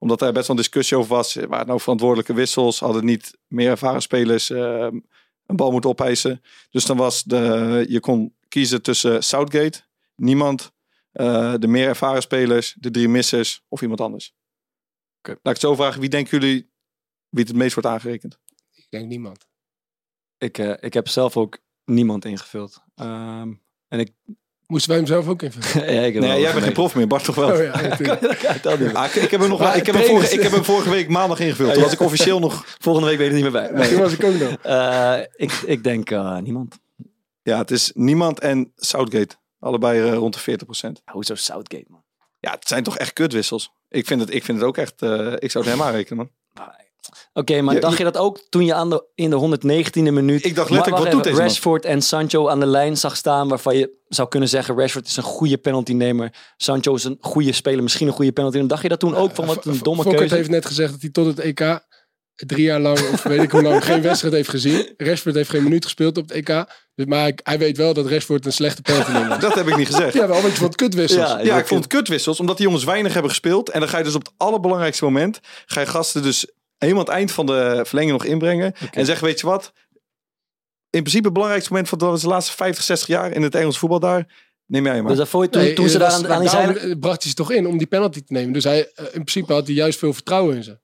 [0.01, 1.33] Omdat er best wel een discussie over was.
[1.33, 2.79] Waren het nou verantwoordelijke wissels?
[2.79, 4.87] Hadden niet meer ervaren spelers eh,
[5.45, 6.41] een bal moeten opeisen?
[6.69, 9.81] Dus dan was de, je kon kiezen tussen Southgate,
[10.15, 10.71] niemand,
[11.11, 14.35] eh, de meer ervaren spelers, de drie missers of iemand anders.
[15.21, 15.99] Laat ik het zo vragen.
[15.99, 16.71] Wie denken jullie
[17.29, 18.39] wie het het meest wordt aangerekend?
[18.73, 19.47] Ik denk niemand.
[20.37, 22.83] Ik, eh, ik heb zelf ook niemand ingevuld.
[22.95, 23.53] Ehm,
[23.87, 24.13] en ik...
[24.71, 25.93] Moesten wij hem zelf ook invullen?
[25.95, 27.07] ja, ik heb Nee, jij bent geen prof meer.
[27.07, 27.51] Bart toch wel?
[27.51, 29.59] Oh ja, ik, ik heb hem nog.
[29.59, 31.73] Maar ik, heb hem vorige, ik heb hem vorige week maandag ingevuld.
[31.73, 32.65] Toen was ik officieel nog.
[32.79, 33.87] Volgende week weet ik er niet meer bij.
[33.89, 34.51] Toen was ik ook nog.
[34.61, 36.79] Eh, ik, ik denk eh, niemand.
[37.41, 39.35] Ja, het is niemand en Southgate.
[39.59, 40.57] Allebei eh, rond de
[40.99, 42.03] 40% Hoezo Southgate, man?
[42.39, 43.71] Ja, het zijn toch echt kutwissels.
[43.89, 45.01] Ik vind het, ik vind het ook echt.
[45.01, 46.29] eh, ik zou het hem aanrekenen, man.
[47.33, 50.45] Oké, maar dacht je dat ook toen je aan de, in de 119e minuut...
[50.45, 51.45] Ik dacht letterlijk, wat doet deze man?
[51.45, 54.77] Rashford en Sancho aan de lijn zag staan waarvan je zou kunnen zeggen...
[54.77, 56.33] Rashford is een goede penaltynemer.
[56.57, 58.67] Sancho is een goede speler, misschien een goede penalty.
[58.67, 60.35] dacht je dat toen ook van wat een domme Fokkert keuze?
[60.35, 61.79] heeft net gezegd dat hij tot het EK
[62.45, 64.93] drie jaar lang, of weet ik hoe lang, geen wedstrijd heeft gezien.
[64.97, 66.65] Rashford heeft geen minuut gespeeld op het EK.
[66.95, 69.41] Dus, maar hij, hij weet wel dat Rashford een slechte penalty neemt.
[69.41, 70.13] Dat heb ik niet gezegd.
[70.13, 71.29] Ja, wel, want je vond kutwissels.
[71.29, 73.69] Ja, Ja, ik vond het kutwissels, omdat die jongens weinig hebben gespeeld.
[73.69, 76.45] En dan ga je dus op het allerbelangrijkste moment, ga je gasten dus
[76.81, 78.73] helemaal het eind van de verlenging nog inbrengen.
[78.91, 79.73] En zeggen, weet je wat?
[80.89, 83.99] In principe het belangrijkste moment van de laatste 50, 60 jaar in het Engels voetbal
[83.99, 84.27] daar,
[84.65, 85.15] neem jij hem maar.
[85.15, 87.35] Dus dat je toen, Nee, toen ze dat daar aan, die eh, bracht hij ze
[87.35, 88.53] toch in om die penalty te nemen.
[88.53, 90.79] Dus hij, eh, in principe had hij juist veel vertrouwen in ze.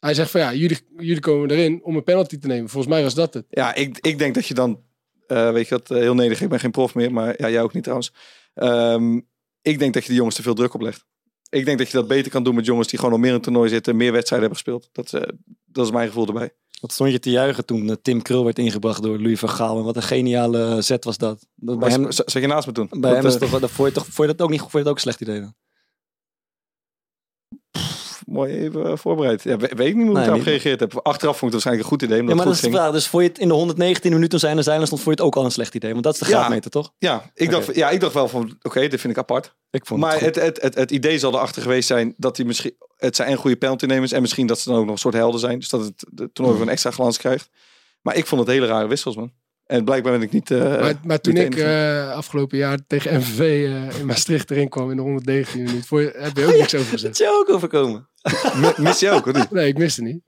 [0.00, 2.70] Hij zegt van ja, jullie, jullie komen erin om een penalty te nemen.
[2.70, 3.46] Volgens mij was dat het.
[3.50, 4.82] Ja, ik, ik denk dat je dan,
[5.26, 7.62] eh, weet je wat, eh, heel nederig, ik ben geen prof meer, maar ja, jij
[7.62, 8.12] ook niet trouwens.
[8.54, 9.20] Ehm,
[9.62, 11.04] ik denk dat je de jongens te veel druk oplegt.
[11.50, 13.34] Ik denk dat je dat beter kan doen met jongens die gewoon al meer in
[13.34, 14.88] een toernooi zitten, meer wedstrijden hebben gespeeld.
[15.10, 15.36] Dat, eh,
[15.66, 16.50] dat is mijn gevoel erbij.
[16.80, 19.78] Wat stond je te juichen toen eh, Tim Krul werd ingebracht door Louis van Gaal?
[19.78, 21.46] En wat een geniale zet was dat.
[21.54, 22.86] dat bij Maar hem, z- zat je naast me toen?
[22.90, 24.72] bij Dat, hem is toch, dat, vond, je toch, vond je dat ook niet vond
[24.72, 25.54] je dat ook een slecht idee dan?
[28.30, 29.42] Mooi even eh, voorbereid.
[29.42, 30.94] Ja, we- weet ik niet hoe ik Nee, daarop gereageerd heb.
[31.02, 32.16] Achteraf vond ik het waarschijnlijk een goed idee.
[32.16, 32.92] Ja, Omdat maar het dat is de vraag.
[32.92, 35.16] Dus vond je het in de 119 minuten toen zij aan de zijlijn stond, vond
[35.16, 35.92] je het ook al een slecht idee?
[35.92, 36.36] Want dat is de Ja.
[36.36, 36.92] graadmeter, toch?
[36.98, 39.54] Ja, ik dacht, ja, ik dacht wel van, oké, dit vind ik apart.
[39.70, 42.46] Ik vond Maar het het, het, het, het idee zal erachter geweest zijn dat hij
[42.46, 42.74] misschien...
[42.96, 45.40] Het zijn en goede penaltynemers en misschien dat ze dan ook nog een soort helden
[45.40, 45.58] zijn.
[45.58, 47.48] Dus dat het de toernooi een extra glans krijgt.
[48.02, 49.32] Maar ik vond het hele rare wissels, man.
[49.66, 50.50] En blijkbaar ben ik niet...
[50.50, 54.68] eh, maar, maar toen niet ik eh, afgelopen jaar tegen MVV eh, in Maastricht erin
[54.68, 57.12] kwam in de 119 minuut, voor je, heb je ook niks over Dat gezegd.
[57.12, 58.08] is jou ook overkomen.
[58.54, 59.50] Mi- Mis je ook, of niet?
[59.50, 60.22] Nee, ik miste niet.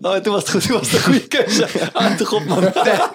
[0.00, 0.62] Oh, en toen was het goed.
[0.62, 1.68] Toen was het een goede keuze.
[2.16, 2.62] Toch op, man.
[2.84, 3.12] Ja,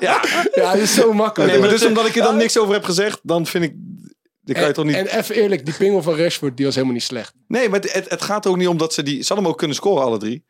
[0.54, 1.52] Ja, dat is zo makkelijk.
[1.52, 3.74] nee, maar dus omdat ik er dan niks over heb gezegd, dan vind ik...
[4.42, 4.96] Die kan je en, toch niet...
[4.96, 7.34] en even eerlijk, die pingel van Rashford, die was helemaal niet slecht.
[7.48, 9.22] Nee, maar het, het, gaat ook niet om dat ze die...
[9.22, 10.46] Ze hadden hem ook kunnen scoren, alle drie.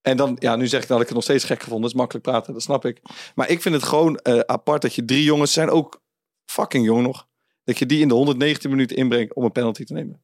[0.00, 1.80] En dan, ja, nu zeg ik dat ik het nog steeds gek gevonden.
[1.82, 3.00] Dat is makkelijk praten, dat snap ik.
[3.34, 6.02] Maar ik vind het gewoon eh, apart dat je drie jongens zijn ook
[6.44, 7.26] fucking jong nog.
[7.64, 10.22] Dat je die in de 119 minuten inbrengt om een penalty te nemen.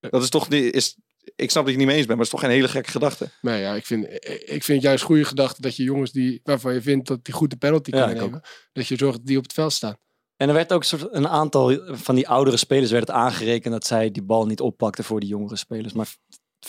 [0.00, 0.74] Dat is toch niet...
[0.74, 0.96] Is,
[1.36, 2.68] ik snap dat je het niet mee eens bent, maar het is toch geen hele
[2.68, 3.30] gekke gedachte.
[3.40, 4.06] Maar ja, ik vind,
[4.50, 7.50] ik vind juist goede gedachte dat je jongens die, waarvan je vindt dat die goed
[7.50, 8.42] de penalty Ja, kunnen nemen,
[8.72, 9.96] dat je zorgt dat die op het veld staan.
[10.36, 13.72] En er werd ook een soort een aantal van die oudere spelers werd het aangerekend
[13.72, 15.92] dat zij die bal niet oppakten voor die jongere spelers.
[15.92, 16.16] Maar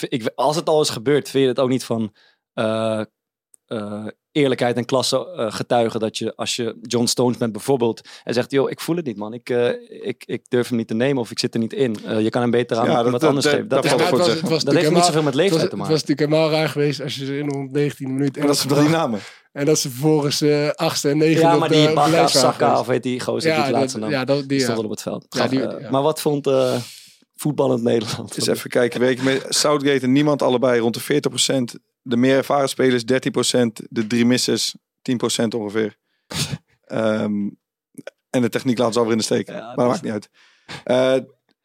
[0.08, 2.16] ik, als het al is gebeurd, vind je het ook niet van
[2.54, 3.04] eh,
[3.66, 8.34] eh, eerlijkheid en klasse eh, getuigen dat je als je John Stones bent bijvoorbeeld en
[8.34, 9.69] zegt, joh, ik voel het niet man, ik, eh,
[10.01, 11.97] ik, ik durf hem niet te nemen of ik zit er niet in.
[12.05, 13.84] Eh, je kan hem beter aan Ja, dat- iemand dat- anders dat- geven.
[13.84, 15.93] is, was, was dat heeft niet natuurlijk zoveel met helemaal- leeftijd het te was, maken.
[15.93, 18.57] het was natuurlijk helemaal raar geweest als je ze in de 119 minuten En dat
[18.57, 19.19] ze drie namen.
[19.51, 22.88] en dat ze vervolgens eh achtste en negende ja, op maar de- die Bakka, of
[22.88, 24.17] weet die gozer die Ja, het laatste dat, nam.
[24.19, 25.25] ja, dat, die, stond al op het veld.
[25.29, 25.77] Ja, Gaf, die- ja.
[25.91, 26.75] Maar wat vond eh
[27.36, 28.36] voetballend Nederland?
[28.36, 28.99] Dus even kijken.
[28.99, 31.21] Weet je, met Southgate en niemand allebei rond de
[31.73, 31.79] 40%.
[32.01, 33.65] De meer ervaren spelers 13%.
[33.89, 34.75] De drie missers
[35.43, 35.97] 10% ongeveer.
[36.84, 37.49] Ehm,
[38.29, 39.47] en de techniek laten ze alweer in de steek.
[39.47, 40.29] Ja, maar dat maakt niet uit.
[40.84, 41.13] Eh,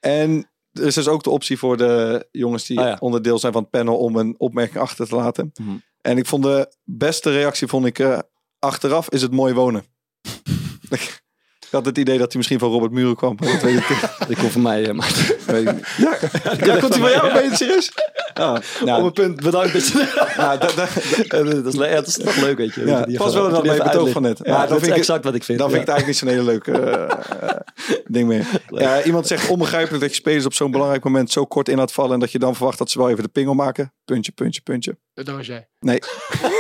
[0.00, 2.96] en er is dus ook de optie voor de jongens die Ah, ja.
[3.00, 5.50] onderdeel zijn van het panel om een opmerking achter te laten.
[5.60, 5.76] Mhm.
[6.00, 8.18] En ik vond de beste reactie, vond ik, eh,
[8.58, 9.84] achteraf is het mooi wonen.
[11.68, 13.36] ik had het idee dat hij misschien van Robert Muren kwam.
[13.36, 13.86] Dat weet ik,
[14.26, 15.86] Die komt van mij, eh, maar weet ik niet.
[15.96, 16.16] Ja,
[16.74, 17.32] ja, komt hij van jou?
[17.32, 17.92] Ben je serieus?
[18.34, 20.24] Ja, nou, Op een punt, bedankt dat je...
[20.36, 20.88] nou, dat, dat,
[21.28, 22.86] Ja, dat, is, ja, dat is toch leuk, weet je.
[22.86, 24.40] Ja, was gewoon- wel dat mijn even betoog van net.
[24.42, 25.58] Ja, dat is vind ik het- exact wat ik vind.
[25.58, 28.46] dan vind ik het eigenlijk niet zo'n hele leuke eh, ding meer.
[28.68, 31.92] Ja, iemand zegt onbegrijpelijk dat je spelers op zo'n belangrijk moment zo kort in laat
[31.92, 32.12] vallen.
[32.12, 33.92] En dat je dan verwacht dat ze wel even de pingel maken.
[34.04, 34.96] Puntje, puntje, puntje.
[35.14, 35.68] Dat was jij.
[35.80, 35.98] Nee,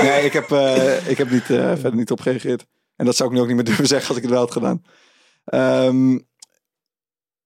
[0.00, 2.66] nee ik heb, eh, ik heb niet, eh, verder niet op gereageerd.
[2.98, 4.52] En dat zou ik nu ook niet meer durven zeggen als ik het wel had
[4.52, 4.82] gedaan.
[5.44, 6.18] Ehm,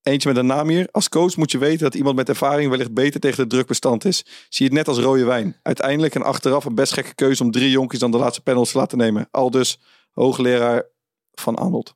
[0.02, 0.88] eentje met een naam hier.
[0.90, 4.04] Als coach moet je weten dat iemand met ervaring wellicht beter tegen de druk bestand
[4.04, 4.24] is.
[4.48, 5.56] Zie het net als rode wijn.
[5.62, 8.78] Uiteindelijk en achteraf een best gekke keuze om drie jonkies dan de laatste panels te
[8.78, 9.28] laten nemen.
[9.30, 9.78] Al dus
[10.10, 10.86] hoogleraar
[11.32, 11.94] van Arnold.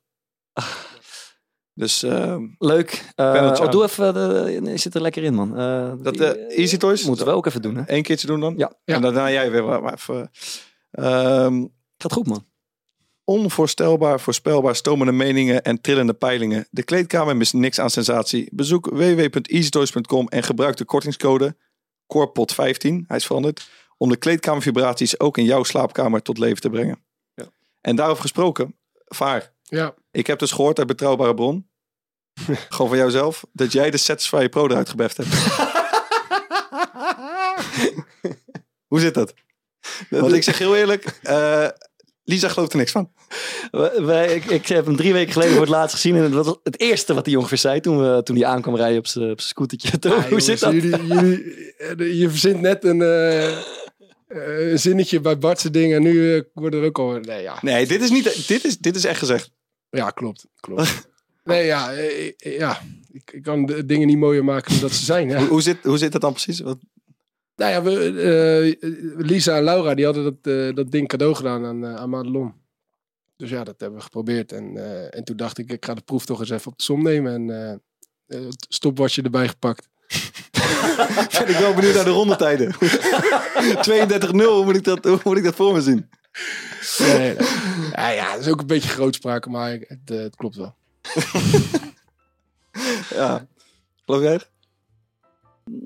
[1.73, 3.11] Dus ehm, Leuk.
[3.15, 3.71] Eh, aan.
[3.71, 5.57] doe even, je zit er lekker in man.
[5.57, 7.03] Eh, Dat, eh, Easy Toys?
[7.03, 7.83] Moeten we ook even doen hè.
[7.83, 8.53] één keertje doen dan?
[8.57, 8.73] Ja.
[8.83, 8.95] Ja.
[8.95, 10.31] En daarna jij weer maar even.
[10.91, 11.65] ehm,
[11.97, 12.45] Gaat goed man.
[13.29, 16.67] Onvoorstelbaar, voorspelbaar, stomende meningen en trillende peilingen.
[16.69, 18.49] De kleedkamer mist niks aan sensatie.
[18.51, 21.55] Bezoek www.easytoys.com en gebruik de kortingscode
[22.15, 27.03] CORPOT15, hij is veranderd, om de kleedkamervibraties ook in jouw slaapkamer tot leven te brengen.
[27.33, 27.45] Ja.
[27.81, 28.75] En daarover gesproken,
[29.05, 31.69] Vaar, Ja, ik heb dus gehoord uit betrouwbare bron,
[32.69, 35.29] gewoon van jouzelf, dat jij de Satisfy Pro eruit gebeft hebt.
[38.87, 39.33] Hoe zit dat?
[40.09, 41.67] Want ik zeg heel eerlijk, eh,
[42.29, 43.11] Lisa gelooft er niks van.
[43.71, 46.15] Wij- wij- ik, ik heb hem drie weken geleden voor het laatst gezien.
[46.15, 48.97] En dat was het eerste wat die ongeveer zei toen, we, toen hij aankwam rijden
[48.97, 49.89] op zijn scootertje.
[50.01, 50.73] Hoe jongens, zit dat?
[50.73, 56.03] Jullie, jullie, eh, je verzint net een, eh, eh, een zinnetje bij Bartse dingen en
[56.03, 57.11] nu worden er ook al...
[57.19, 57.57] Nee, ja.
[57.61, 59.51] Nee, dit is, niet, dit is, dit is echt gezegd.
[59.89, 60.45] Ja, klopt.
[60.59, 61.07] klopt.
[61.43, 61.91] nee, ja,
[62.37, 62.81] ja.
[63.11, 65.29] Ik, ik kan de dingen niet mooier maken dan dat ze zijn.
[65.29, 65.37] Ja.
[65.37, 66.59] Hoe, hoe, zit, hoe zit dat dan precies?
[66.59, 66.77] Wat,
[67.57, 68.91] Nou ja, we, eh,
[69.25, 72.53] Lisa en Laura die hadden dat, eh, dat ding cadeau gedaan aan, eh, aan Madelon.
[73.37, 74.51] Dus ja, dat hebben we geprobeerd.
[74.51, 76.83] En, eh, en toen dacht ik, ik ga de proef toch eens even op de
[76.83, 77.33] som nemen.
[77.33, 77.79] En
[78.27, 79.89] eh, het stopwatchje erbij gepakt.
[81.39, 82.73] ben ik wel benieuwd naar de rondetijden.
[83.89, 86.09] 32-0, hoe moet, ik dat, hoe moet ik dat voor me zien?
[86.99, 87.35] Nee, nee.
[87.91, 90.75] Ja, ja, dat is ook een beetje grootspraak, maar het, eh, het klopt wel.
[93.09, 93.47] Ja.
[94.05, 94.49] Geloof jij het?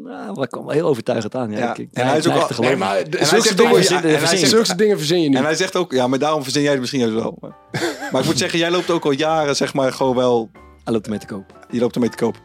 [0.03, 1.51] Nou, dat kwam wel heel overtuigend aan.
[1.51, 1.57] Ja.
[1.57, 1.71] Ja.
[1.71, 2.63] Ik, ik En hij is ook al-.
[2.63, 4.45] Nee, maar En hij ook, dingen, ja, en hij verzin je.
[4.45, 5.38] zegt- zulke dingen verzin je niet.
[5.38, 7.38] En hij zegt ook, ja, maar daarom verzin jij het misschien juist wel.
[7.39, 7.51] Maar,
[8.11, 10.49] maar ik moet zeggen, jij loopt ook al jaren, zeg maar, gewoon wel,
[10.84, 11.53] Hij loopt ermee te koop.
[11.69, 12.36] je loopt ermee te koop.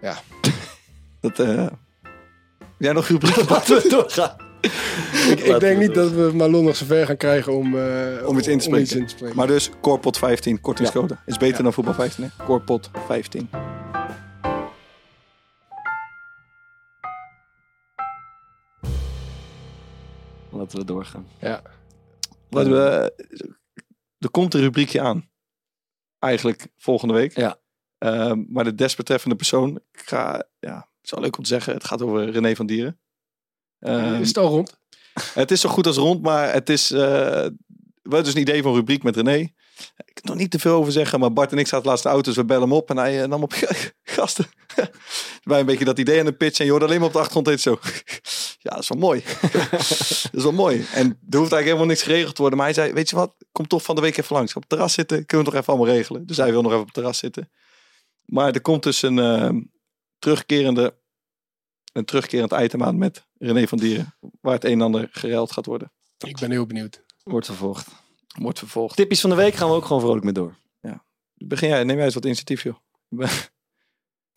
[0.00, 0.14] Ja.
[1.20, 1.66] Dat, eh
[2.78, 4.36] jij nog rubriek Laten we doorgaan.
[5.30, 7.82] ik, ik denk niet dat we Malon nog zover gaan krijgen om, eh,
[8.26, 8.96] Om iets in te Om iets spreken.
[8.98, 9.36] in te spreken.
[9.36, 11.16] Maar dus, Corpot 15, kortingscode.
[11.26, 12.44] Is beter dan voetbal 15, hè?
[12.44, 13.48] Corpot 15.
[20.52, 21.26] Laten we doorgaan.
[21.40, 21.62] ja.
[22.48, 23.12] Wat we,
[24.18, 25.30] er komt een rubriekje aan.
[26.18, 27.36] Eigenlijk volgende week.
[27.36, 27.60] Ja.
[27.98, 31.74] Ehm, maar de desbetreffende persoon, ik ga, ja, het is wel leuk om te zeggen,
[31.74, 33.00] het gaat over René van Dieren.
[33.78, 34.78] Ehm, is het al rond?
[35.34, 37.52] het is zo goed als rond, maar het is, eh, we
[38.02, 39.52] hadden dus een idee van een rubriek met René.
[40.04, 42.08] Ik kan er niet te veel over zeggen, maar Bart en ik zaten laatst de
[42.08, 43.52] auto, dus we bellen hem op en hij eh, nam op
[44.02, 44.46] gasten.
[45.42, 47.18] Wij een beetje dat idee aan de pitch en je hoorde alleen maar op de
[47.18, 47.78] achtergrond deed zo.
[48.64, 49.22] ja, dat is wel mooi.
[49.70, 50.86] dat is wel mooi.
[50.94, 52.58] En er hoeft eigenlijk helemaal niks geregeld te worden.
[52.58, 54.54] Maar hij zei, weet je wat, kom toch van de week even langs.
[54.54, 56.26] Op het terras zitten, kunnen we nog even allemaal regelen.
[56.26, 57.50] Dus hij wil nog even op het terras zitten.
[58.24, 59.50] Maar er komt dus een eh,
[60.18, 60.94] terugkerende,
[61.92, 64.14] een terugkerend item aan met René van Dieren.
[64.40, 65.92] Waar het een en ander gereld gaat worden.
[66.18, 67.02] Ik ben heel benieuwd.
[67.22, 68.01] Wordt vervolgd.
[68.32, 68.96] Wordt vervolgd.
[68.96, 70.60] Tippies van de week gaan we ook gewoon vrolijk mee door.
[71.34, 72.76] Begin jij, neem jij eens wat initiatief joh.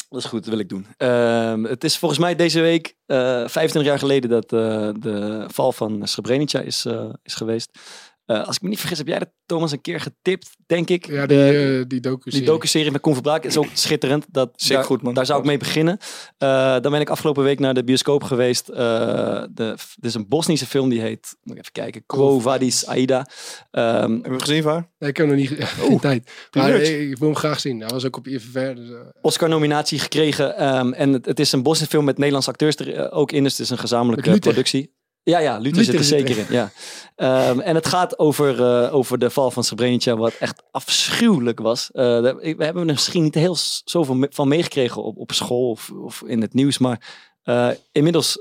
[0.09, 0.87] Dat is goed, dat wil ik doen.
[0.97, 5.71] Ehm, het is volgens mij deze week eh 25 jaar geleden dat eh, de val
[5.71, 7.79] van Srebrenica is, eh, is geweest.
[8.25, 11.07] Eh, als ik me niet vergis, heb jij dat Thomas een keer getipt, denk ik.
[11.07, 14.25] Ja, die, De- eh die docu die docu-serie met Koen Verbraak is ook schitterend.
[14.31, 15.13] Dat, Zeker daar, goed, man.
[15.13, 15.97] Daar zou ik mee beginnen.
[16.37, 18.69] Eh, dan ben ik afgelopen week naar de bioscoop geweest.
[18.69, 22.85] Eh de, dit is een Bosnische film die heet, moet ik even kijken, Quo Vadis
[22.85, 23.27] Aida.
[23.71, 24.89] Ehm, Hebben we hem gezien waar?
[24.99, 26.25] Nee, ik heb hem nog niet geen tijd.
[26.25, 26.89] Maar Primeurs.
[26.89, 27.79] ik, wil hem graag zien.
[27.79, 28.73] Hij was ook op IFVR.
[28.75, 28.89] Dus,
[29.21, 30.57] Oscar-nominatie gekregen.
[30.57, 33.43] ehm, en het, het is een Bosnische film met Nederlandse acteurs er ook in.
[33.43, 34.93] Dus het is een gezamenlijke productie.
[35.25, 36.45] Ja, ja, Luther, zit er zeker in.
[36.49, 36.71] Ja.
[37.15, 41.91] Ehm, en het gaat over, eh, over de val van Srebrenica, wat echt afschuwelijk was.
[41.91, 43.55] Eh, we hebben er misschien niet heel
[43.85, 46.77] zoveel me- van meegekregen op, op school of, of in het nieuws.
[46.77, 48.37] Maar eh, inmiddels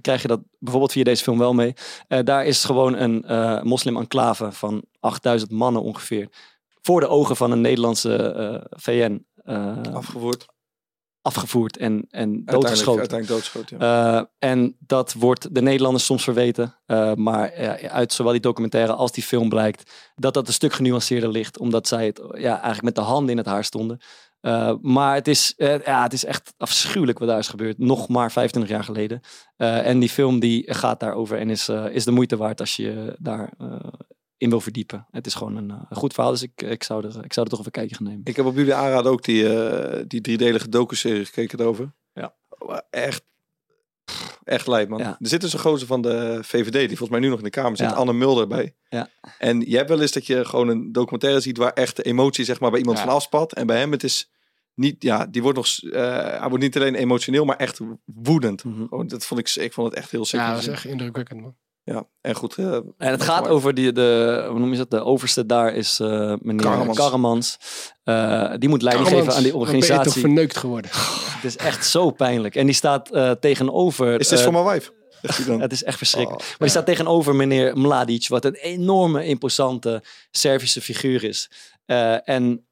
[0.00, 1.74] krijg je dat bijvoorbeeld via deze film wel mee.
[2.24, 3.24] Daar is gewoon een
[3.66, 6.28] moslim-enclave van 8000 mannen ongeveer.
[6.82, 9.24] Voor de ogen van een Nederlandse VN.
[9.92, 10.46] Afgevoerd.
[11.22, 13.00] Afgevoerd en, en Uiteindelijk, doodgeschoten.
[13.00, 13.78] uiteindelijk doodgeschoten.
[13.78, 14.18] Ja.
[14.18, 16.74] Eh, en dat wordt de Nederlanders soms verweten.
[16.86, 20.72] Eh, maar eh, uit zowel die documentaire als die film blijkt dat dat een stuk
[20.72, 21.58] genuanceerder ligt.
[21.58, 24.00] Omdat zij het ja, eigenlijk met de handen in het haar stonden.
[24.40, 27.78] Eh, maar het is, ja, het is echt afschuwelijk wat daar is gebeurd.
[27.78, 29.20] Nog maar 25 jaar geleden.
[29.56, 32.82] Eh, en die film die gaat daarover en is, is de moeite waard als je
[32.82, 33.74] je daar eh,
[34.38, 35.06] in wil verdiepen.
[35.10, 37.46] Het is gewoon een, eh, een goed verhaal, dus ik, ik, zou er, ik zou
[37.46, 38.20] er toch even een kijkje gaan nemen.
[38.24, 41.92] Ik heb op jullie aanraden ook die, eh, die driedelige docu-serie gekeken erover.
[42.14, 42.34] Ja.
[42.66, 43.22] Maar Echt,
[44.44, 44.98] echt lijp man.
[44.98, 45.16] Ja.
[45.20, 47.50] Er zit dus een gozer van de VVD, die volgens mij nu nog in de
[47.50, 47.94] Kamer zit, Ja.
[47.94, 48.74] Anne Mulder bij.
[48.88, 49.08] Ja.
[49.38, 52.44] En je hebt wel eens dat je gewoon een documentaire ziet waar echt de emotie
[52.44, 53.04] zeg maar bij iemand Ja.
[53.04, 53.52] van afspat.
[53.52, 54.30] En bij hem het is
[54.74, 58.60] niet, ja, die wordt nog, eh, hij wordt niet alleen emotioneel, maar echt woedend.
[58.60, 60.40] Gewoon, dat vond ik, ik vond het echt heel sick.
[60.40, 61.54] ja, dat is echt indrukwekkend, man.
[61.88, 62.54] Ja, en goed.
[62.56, 64.90] eh, En het gaat over die, de, hoe noem je dat?
[64.90, 66.08] De overste daar is eh
[66.40, 66.98] meneer Karremans.
[66.98, 67.58] Karremans.
[68.04, 70.20] Eh, die moet leiding geven aan die Wat ben je toch organisatie.
[70.20, 70.90] verneukt geworden.
[71.34, 72.54] Het is echt zo pijnlijk.
[72.56, 73.10] En die staat
[73.40, 74.20] tegenover...
[74.20, 74.96] Is dit voor mijn wife?
[75.58, 76.42] Het is echt verschrikkelijk.
[76.42, 81.50] Oh, maar die staat tegenover meneer Mladic, wat een enorme, imposante Servische figuur is.
[81.84, 82.66] Eh, en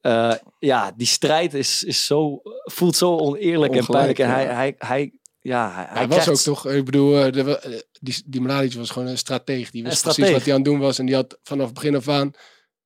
[0.00, 4.18] eh, ja, die strijd is, is zo, voelt zo oneerlijk en pijnlijk.
[4.18, 8.22] En hij, hij, hij, ja, hij, was ook toch, ik bedoel, eh, de, eh, die,
[8.26, 9.70] die Mladic was gewoon een strateeg.
[9.70, 10.98] Die wist Een precies wat hij aan het doen was.
[10.98, 12.32] En die had vanaf het begin af aan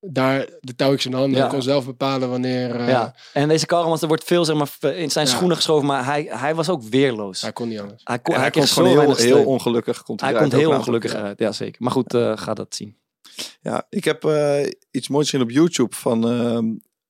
[0.07, 1.39] daar de touwtjes in de handen.
[1.39, 1.45] Ja.
[1.45, 2.75] En kon zelf bepalen wanneer...
[2.77, 5.33] eh, Ja, en deze Karremans, er wordt veel zeg maar, in zijn Ja.
[5.33, 7.41] schoenen geschoven, maar hij, hij was ook weerloos.
[7.41, 8.01] Hij kon niet anders.
[8.05, 10.03] Hij, kon, hij, hij komt gewoon heel, heel ongelukkig.
[10.03, 11.83] Komt hij komt heel ongelukkig uit, ja zeker.
[11.83, 12.97] Maar goed, eh, ga dat zien.
[13.61, 16.65] Ja, ik heb eh, iets moois gezien op YouTube van ehm,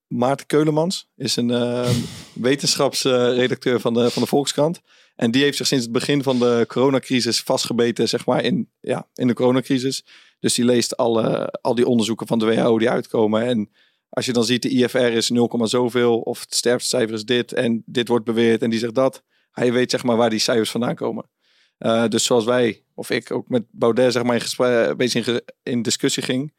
[0.07, 1.09] Maarten Keulemans.
[1.17, 1.95] Is een ehm,
[2.33, 4.81] wetenschapsredacteur van, de, van de Volkskrant.
[5.15, 9.09] En die heeft zich sinds het begin van de coronacrisis vastgebeten zeg maar, in, ja,
[9.15, 10.05] in de coronacrisis.
[10.41, 13.43] Dus die leest alle, al die onderzoeken van de WHO die uitkomen.
[13.43, 13.71] En
[14.09, 17.83] als je dan ziet de IFR is 0, zoveel of het sterftecijfer is dit en
[17.87, 19.23] dit wordt beweerd en die zegt dat.
[19.51, 21.31] Hij weet zeg maar waar die cijfers vandaan komen.
[21.79, 25.21] Eh, dus zoals wij, of ik ook met Baudet zeg maar in, gespre- een beetje
[25.21, 26.53] in, in discussie ging.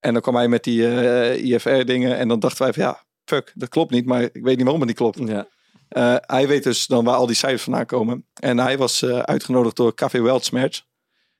[0.00, 2.16] En dan kwam hij met die eh, IFR-dingen.
[2.16, 4.06] En dan dachten wij van ja, fuck, dat klopt niet.
[4.06, 5.18] Maar ik weet niet waarom het niet klopt.
[5.18, 5.48] Ja.
[5.88, 8.26] Eh, hij weet dus dan waar al die cijfers vandaan komen.
[8.34, 10.82] En hij was eh, uitgenodigd door Café Weltsmerch.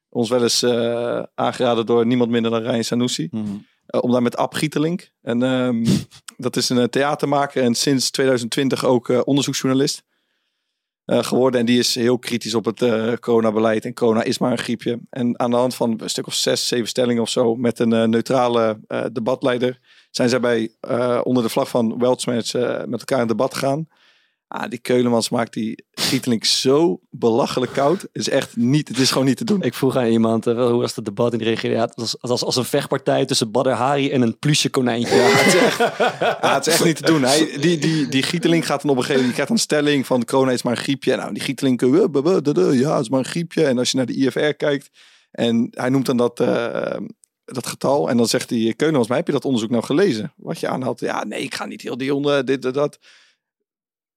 [0.08, 3.28] Ons wel eens eh, aangeraden door niemand minder dan Ryan Sanusi.
[3.30, 3.56] Mhm.
[4.00, 5.10] Om daar met Ab Gietelink.
[5.22, 5.86] En ehm,
[6.36, 10.02] dat is een theatermaker en sinds 2020 ook onderzoeksjournalist
[11.04, 11.60] geworden.
[11.60, 12.84] En die is heel kritisch op het
[13.20, 13.84] coronabeleid.
[13.84, 14.98] En corona is maar een griepje.
[15.10, 18.10] En aan de hand van een stuk of zes, zeven stellingen of zo, met een
[18.10, 18.80] neutrale
[19.12, 19.78] debatleider,
[20.10, 20.70] zijn zij bij
[21.22, 23.88] onder de vlag van Weltsmerch eh, met elkaar in debat gegaan.
[24.48, 28.00] Ah, die Keulemans maakt die Gietelink zo belachelijk koud.
[28.00, 29.62] Het is echt niet, het is gewoon niet te doen.
[29.62, 31.70] Ik vroeg aan iemand, eh, hoe was het debat in de regio?
[31.70, 35.14] Ja, het was, het was als een vechtpartij tussen Badr Hari en een pluche konijntje.
[35.16, 35.78] Ja, het is echt,
[36.40, 37.22] het is echt niet te doen.
[37.22, 40.06] Hij, die, die, die Gieteling gaat dan op een gegeven moment, die krijgt een stelling
[40.06, 41.16] van corona is maar een griepje.
[41.16, 43.64] Nou, die Gieteling, eh, duh, ja, het is maar een griepje.
[43.64, 44.90] En als je naar de IFR kijkt
[45.30, 47.00] en hij noemt dan dat, eh,
[47.44, 48.10] dat getal.
[48.10, 50.32] En dan zegt hij, Keunemans, maar heb je dat onderzoek nou gelezen?
[50.36, 51.00] Wat je aanhaalt.
[51.00, 52.98] Ja, nee, ik ga niet heel die onder, dit, dat.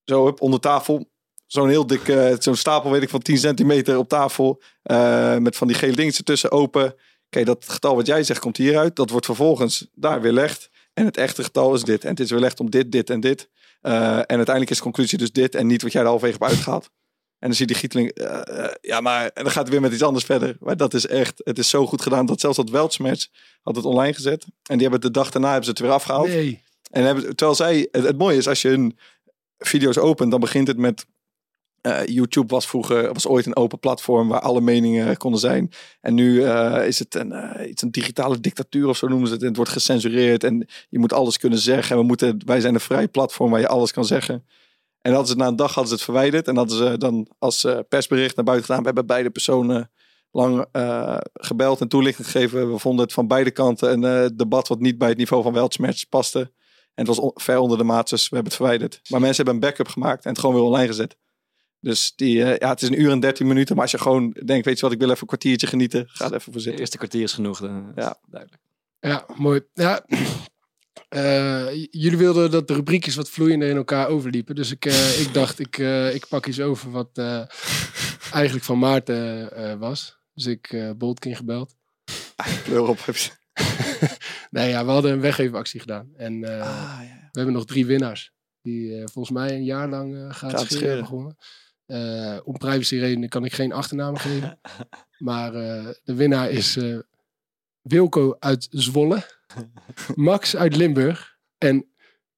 [0.06, 1.10] Zo, hup, onder tafel.
[1.48, 4.62] Zo'n heel dik, eh, zo'n stapel weet ik van 10 centimeter op tafel.
[4.82, 6.96] eh, met van die gele dingetjes ertussen open.
[7.30, 8.96] Kijk, dat getal wat jij zegt komt hieruit.
[8.96, 10.70] Dat wordt vervolgens daar weerlegd.
[10.94, 12.04] En het echte getal is dit.
[12.04, 13.50] En het is weerlegd om dit, dit en dit.
[13.82, 15.56] Eh, en uiteindelijk is de conclusie dus dit.
[15.56, 16.90] En niet wat jij er halverwege hebt uitgehaald.
[17.40, 18.10] En dan zie je die Gieteling.
[18.12, 19.24] eh, ja, maar.
[19.34, 20.56] En dan gaat het weer met iets anders verder.
[20.60, 21.42] Maar dat is echt.
[21.44, 22.26] Het is zo goed gedaan.
[22.26, 23.28] Dat zelfs dat Weltsmatch
[23.62, 24.44] had het online gezet.
[24.44, 26.28] En die hebben het de dag daarna hebben ze het weer afgehaald.
[26.28, 26.64] Nee.
[26.92, 28.98] En hebben, terwijl zij, het, het mooie is, als je hun
[29.62, 31.06] video's opent, dan begint het met.
[31.82, 35.72] eh, YouTube was vroeger, was ooit een open platform waar alle meningen konden zijn.
[36.02, 39.34] En nu eh, is het een, eh, iets een digitale dictatuur of zo noemen ze
[39.34, 39.42] het.
[39.42, 41.96] En het wordt gecensureerd en je moet alles kunnen zeggen.
[41.96, 44.46] En we moeten, wij zijn een vrij platform waar je alles kan zeggen.
[45.02, 46.48] En hadden ze na een dag hadden ze het verwijderd.
[46.48, 48.82] En hadden ze dan als persbericht naar buiten gedaan.
[48.82, 49.92] We hebben beide personen
[50.32, 50.66] lang
[51.34, 52.72] gebeld en toelichting gegeven.
[52.72, 56.10] We vonden het van beide kanten een debat wat niet bij het niveau van Weltsmerch
[56.10, 56.52] paste.
[56.94, 59.02] En het was on- ver onder de maat, dus we hebben het verwijderd.
[59.10, 61.18] Maar mensen hebben een backup gemaakt en het gewoon weer online gezet.
[61.80, 63.74] Dus die, eh, ja, het is een uur en dertien minuten.
[63.76, 66.06] Maar als je gewoon denkt, weet je wat, ik wil even een kwartiertje genieten.
[66.10, 66.80] Ga er even voor Het zitten.
[66.82, 67.62] eerste kwartier is genoeg.
[67.64, 68.18] eh, Ja.
[68.30, 68.62] duidelijk.
[69.00, 69.62] Ja, mooi.
[69.74, 70.06] Ja.
[71.10, 74.56] Eh, jullie wilden dat de rubriekjes wat vloeiender in elkaar overliepen.
[74.56, 77.42] Dus ik, eh, ik dacht, ik, eh, ik pak iets over wat eh,
[78.32, 80.18] eigenlijk van Maarten eh, was.
[80.34, 81.76] Dus ik eh Boltkin gebeld.
[82.64, 83.00] Kleur op.
[84.50, 86.10] Nee, ja, we hadden een weggeefactie gedaan.
[86.16, 87.00] En eh, Ah,
[87.32, 88.32] we hebben nog drie winnaars.
[88.62, 91.38] Die eh, volgens mij een jaar lang eh gaat Gaat scheren scheren.
[91.86, 94.60] Eh, om privacyredenen kan ik geen achternamen geven.
[95.18, 96.98] Maar de winnaar is eh,
[97.82, 99.24] Wilco uit Zwolle.
[100.16, 101.38] Max uit Limburg.
[101.58, 101.90] En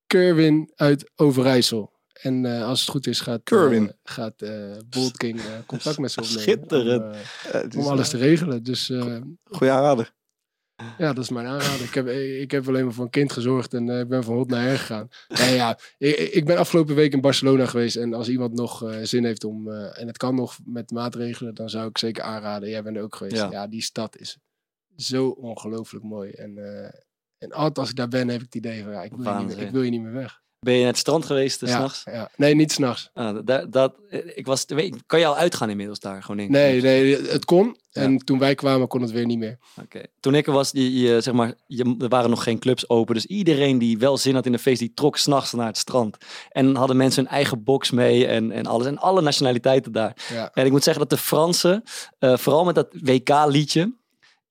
[0.07, 1.91] Kerwin uit Overijssel.
[2.21, 3.95] En als het goed is gaat, Kerwin.
[4.03, 4.35] gaat
[4.89, 6.41] Bolt King contact met ze opnemen.
[6.41, 7.75] Schitterend.
[7.75, 8.63] Om, alles te regelen.
[8.63, 8.91] Dus
[9.43, 10.13] Goeie aanrader.
[10.97, 11.85] Ja, dat is mijn aanrader.
[11.85, 12.07] Ik heb,
[12.41, 14.63] ik heb alleen maar voor een kind gezorgd en eh, ik ben van hot naar
[14.63, 15.07] her gegaan.
[15.55, 19.25] Ja, ik, ik ben afgelopen week in Barcelona geweest en als iemand nog eh, zin
[19.25, 22.69] heeft om, eh, en het kan nog met maatregelen, dan zou ik zeker aanraden.
[22.69, 23.35] Jij bent er ook geweest.
[23.35, 23.51] Ja.
[23.51, 24.37] Ja, die stad is
[24.95, 26.31] zo ongelooflijk mooi.
[26.31, 26.57] En,
[27.37, 29.45] en altijd als ik daar ben, heb ik het idee van, ja, ik wil, je
[29.45, 30.42] niet, ik wil je niet meer weg.
[30.63, 32.03] Ben je naar het strand geweest eh, ja, s'nachts?
[32.05, 32.29] ja.
[32.35, 33.09] Nee, niet s'nachts.
[33.13, 34.65] Ah, dat, dat, eh, ik was,
[35.05, 36.21] kan je al uitgaan inmiddels daar?
[36.21, 36.51] Gewoon in?
[36.51, 37.77] Nee, nee, het kon.
[37.89, 38.01] Ja.
[38.01, 39.57] En toen wij kwamen, kon het weer niet meer.
[39.81, 40.01] Oké.
[40.19, 43.15] Toen ik er was, je, zeg maar, je, er waren nog geen clubs open.
[43.15, 46.17] Dus iedereen die wel zin had in een feest, die trok s'nachts naar het strand.
[46.49, 48.87] En hadden mensen hun eigen box mee en, en alles.
[48.87, 50.15] En alle nationaliteiten daar.
[50.53, 51.83] En ik moet zeggen dat de Fransen,
[52.19, 53.93] eh, vooral met dat WK-liedje,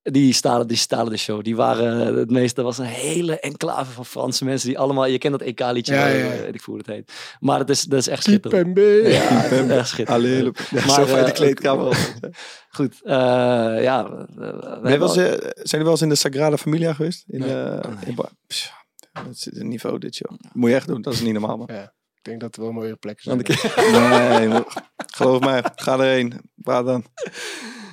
[0.03, 1.43] die stalen, die stalen de show.
[1.45, 5.19] Die waren het meeste, er was een hele enclave van Franse mensen die allemaal, je
[5.19, 6.33] kent dat EK-liedje, Ja, ja, ja.
[6.33, 7.13] eh, weet ik voel hoe het heet.
[7.41, 8.63] Maar het is, dat is echt schitterend.
[8.75, 9.09] Kipembe.
[9.11, 10.25] Ja, echt schitterend.
[10.25, 11.97] Allee, Maar, zo fijn de eh, kleedkamer.
[12.77, 13.13] Goed, eh,
[13.83, 14.27] ja.
[14.33, 17.25] zijn jullie wel eens in de Sagrada Familia geweest?
[17.27, 17.51] In, Nee.
[17.51, 18.73] eh, in Pssst,
[19.13, 20.39] dat is een niveau dit, joh.
[20.53, 21.69] Moet je echt doen, dat is niet normaal, man.
[21.71, 24.49] Ik denk dat er wel mooie plekken zijn.
[24.51, 24.63] nee,
[24.97, 26.41] geloof mij, ga erheen.
[26.55, 27.05] Waar dan?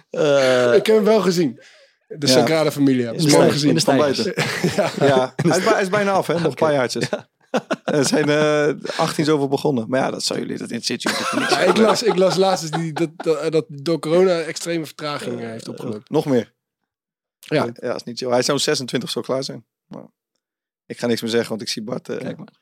[0.10, 1.60] eh, Ik heb hem wel gezien.
[2.18, 2.34] De Ja.
[2.34, 3.12] Sagrada Familia.
[3.12, 3.74] in Dat is mooi in gezien.
[3.76, 4.34] de Van buiten.
[5.08, 6.34] Ja, hij is, bij- hij is bijna af, hè?
[6.34, 7.10] Nog een paar jaartjes.
[7.84, 9.86] Er zijn eh 18 zoveel begonnen.
[9.90, 10.70] Maar ja, dat zou jullie, dat
[11.50, 11.70] Ja, niet.
[11.70, 15.48] ik, las, ik las laatst eens die, dat, dat, dat door corona extreme vertraging eh,
[15.48, 16.02] heeft opgelopen.
[16.08, 16.54] Nog meer.
[17.40, 17.64] Ja.
[17.66, 18.30] Ja, dat is niet zo.
[18.32, 19.66] Hij zou 26 zo klaar zijn.
[19.86, 20.04] Maar
[20.86, 22.10] ik ga niks meer zeggen, want ik zie Bart.
[22.10, 22.54] eh, Kijk maar.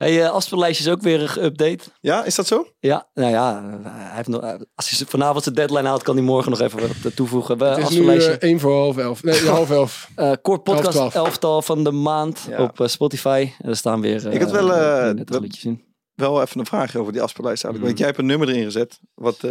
[0.00, 1.92] Hey, uh, afspeellijstje is ook weer geüpdate.
[2.00, 2.66] Ja, is dat zo?
[2.78, 6.16] Ja, nou ja, eh, hij heeft nog, eh, als hij vanavond zijn deadline haalt, kan
[6.16, 7.58] hij morgen nog even wat eh, toevoegen.
[7.58, 8.32] We, Het is nu afspeellijstje.
[8.38, 9.22] eh, één voor half elf.
[9.22, 10.10] Nee, half elf.
[10.16, 12.62] Eh, kort podcast, elf, elftal van de maand Ja.
[12.62, 13.50] op eh, Spotify.
[13.58, 15.84] En er staan weer eh, Ik had wel, eh, net dat- liedjes in.
[16.14, 17.76] Wel even een vraagje over die afspeellijst eigenlijk.
[17.78, 17.86] Mhm.
[17.86, 19.00] Want jij hebt een nummer erin gezet.
[19.14, 19.50] Wat, eh,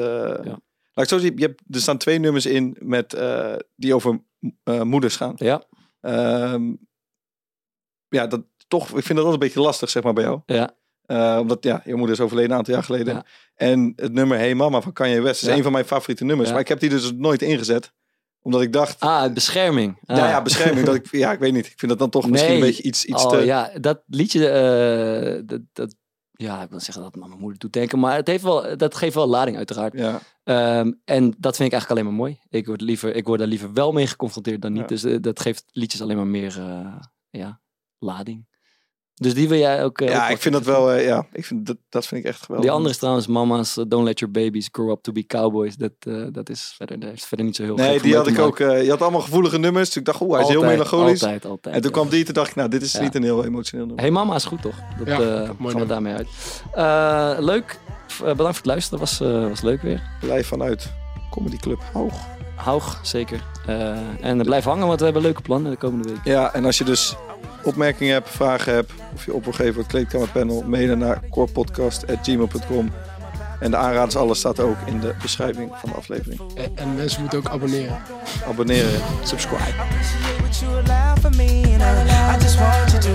[0.94, 1.38] Laat ik zo zien.
[1.38, 4.24] Je hebt, er staan twee nummers in met, eh, die over
[4.64, 5.34] eh, moeders gaan.
[5.36, 5.64] Ja,
[6.02, 6.74] Ehm,
[8.10, 8.84] ja, dat toch.
[8.86, 10.40] Ik vind dat altijd een beetje lastig, zeg maar, bij jou.
[10.46, 10.72] ja,
[11.06, 13.14] Eh, omdat ja, je moeder is overleden een aantal jaar geleden.
[13.14, 13.26] Ja.
[13.56, 15.56] En het nummer Hey Mama van Kanye West is Ja.
[15.56, 16.48] een van mijn favoriete nummers.
[16.48, 16.54] Ja.
[16.54, 17.92] Maar ik heb die dus nooit ingezet.
[18.42, 19.98] Omdat ik dacht, Ah, bescherming.
[20.06, 20.18] Ah.
[20.18, 20.86] ja, ja, bescherming.
[20.86, 21.66] dat ik, ja, ik weet niet.
[21.66, 23.38] Ik vind dat dan toch misschien een beetje iets, iets oh, te...
[23.38, 25.96] ja, dat liedje, eh, dat, dat,
[26.32, 29.16] ja, ik wil zeggen dat mijn moeder doet denken, maar het heeft wel, dat geeft
[29.16, 29.94] wel lading uiteraard.
[29.94, 30.20] Ja.
[30.44, 32.40] Ehm, en dat vind ik eigenlijk alleen maar mooi.
[32.50, 34.88] Ik word, liever, ik word daar liever wel mee geconfronteerd dan niet.
[34.88, 36.62] Dus eh, dat geeft liedjes alleen maar meer
[37.30, 37.62] ja,
[38.00, 38.48] lading.
[39.22, 40.02] Dus die wil jij ook.
[40.02, 40.92] eh, ja, ik vind dat wel...
[40.92, 42.66] eh, ja, ik vind dat, dat vind ik echt geweldig.
[42.66, 45.76] Die andere is trouwens Mama's eh, Don't Let Your Babies Grow Up To Be Cowboys.
[45.76, 45.92] Dat,
[46.32, 48.60] dat is verder, heeft verder niet zo heel Nee, die had ik ook...
[48.60, 49.88] eh, je had allemaal gevoelige nummers.
[49.88, 51.24] Dus ik dacht, oeh, hij is heel melancholisch.
[51.24, 51.76] Altijd, altijd.
[51.76, 51.98] En toen ja.
[51.98, 53.02] kwam die, toen dacht ik, nou, dit is Ja.
[53.02, 54.04] niet een heel emotioneel nummer.
[54.04, 54.76] Hey Mama is goed toch?
[54.98, 55.14] Dat Ja,
[55.44, 56.28] eh, mooi gaan we daarmee uit.
[56.74, 57.80] Eh, leuk.
[58.20, 59.00] Bedankt voor het luisteren.
[59.00, 60.02] Was, eh, was leuk weer.
[60.22, 60.92] Live vanuit
[61.32, 62.14] Comedy Club Hoog.
[62.56, 63.44] Hoog, zeker.
[63.68, 66.20] Eh, en blijf hangen, want we hebben leuke plannen de komende week.
[66.24, 67.16] Ja, en als je dus
[67.64, 72.92] opmerkingen hebt, vragen hebt, of je op wil geven voor het kleedkamerpanel, mailen naar corepodcast.gmail.com.
[73.60, 76.42] En de aanraders, alles staat ook in de beschrijving van de aflevering.
[76.56, 77.98] En, en mensen moeten ook abonneren.
[78.48, 79.02] Abonneren.
[79.24, 79.74] Subscribe.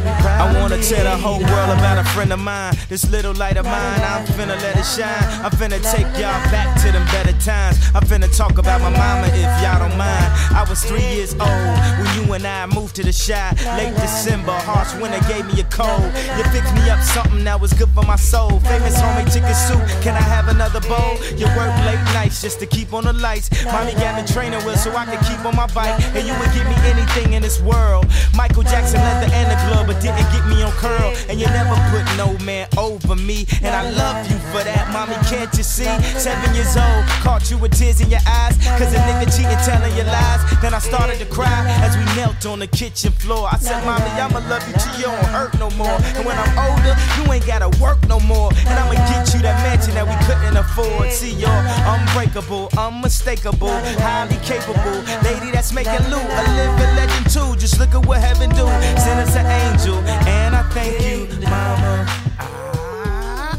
[0.03, 2.75] I wanna tell the whole world about a friend of mine.
[2.89, 5.25] This little light of mine, I'm finna let it shine.
[5.45, 7.79] I'm finna take y'all back to them better times.
[7.95, 10.29] I'm finna talk about my mama if y'all don't mind.
[10.55, 13.51] I was three years old when you and I moved to the shy.
[13.77, 16.05] Late December, harsh winter gave me a cold.
[16.37, 18.61] You fixed me up something that was good for my soul.
[18.61, 21.15] Famous homemade chicken soup, can I have another bowl?
[21.37, 23.51] You work late nights just to keep on the lights.
[23.65, 25.95] Mommy got me training wheels so I could keep on my bike.
[26.15, 28.07] And you would give me anything in this world.
[28.35, 31.15] Michael Jackson leather and the glove, but didn't get me on curl.
[31.29, 33.47] And you never put no man over me.
[33.63, 35.91] And I love you for that, mommy, can't you see?
[36.19, 38.57] Seven years old, caught you with tears in your eyes.
[38.79, 40.41] Cause a nigga cheating, telling you lies.
[40.61, 43.49] Then I started to cry as we knelt on the kitchen floor.
[43.51, 45.99] I said, mommy, I'ma love you till you don't hurt no more.
[46.17, 48.53] And when I'm older, you ain't gotta work no more.
[48.67, 51.11] And I'ma get you that mansion that we couldn't afford.
[51.11, 55.01] See, you're unbreakable, unmistakable, highly capable.
[55.23, 57.57] Lady that's making loot, a living legend too.
[57.57, 58.67] Just look at what heaven do.
[59.01, 62.07] Send us an angel, and I thank you, mama.
[62.39, 63.59] I,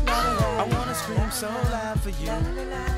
[0.59, 2.94] I wanna scream so loud for you.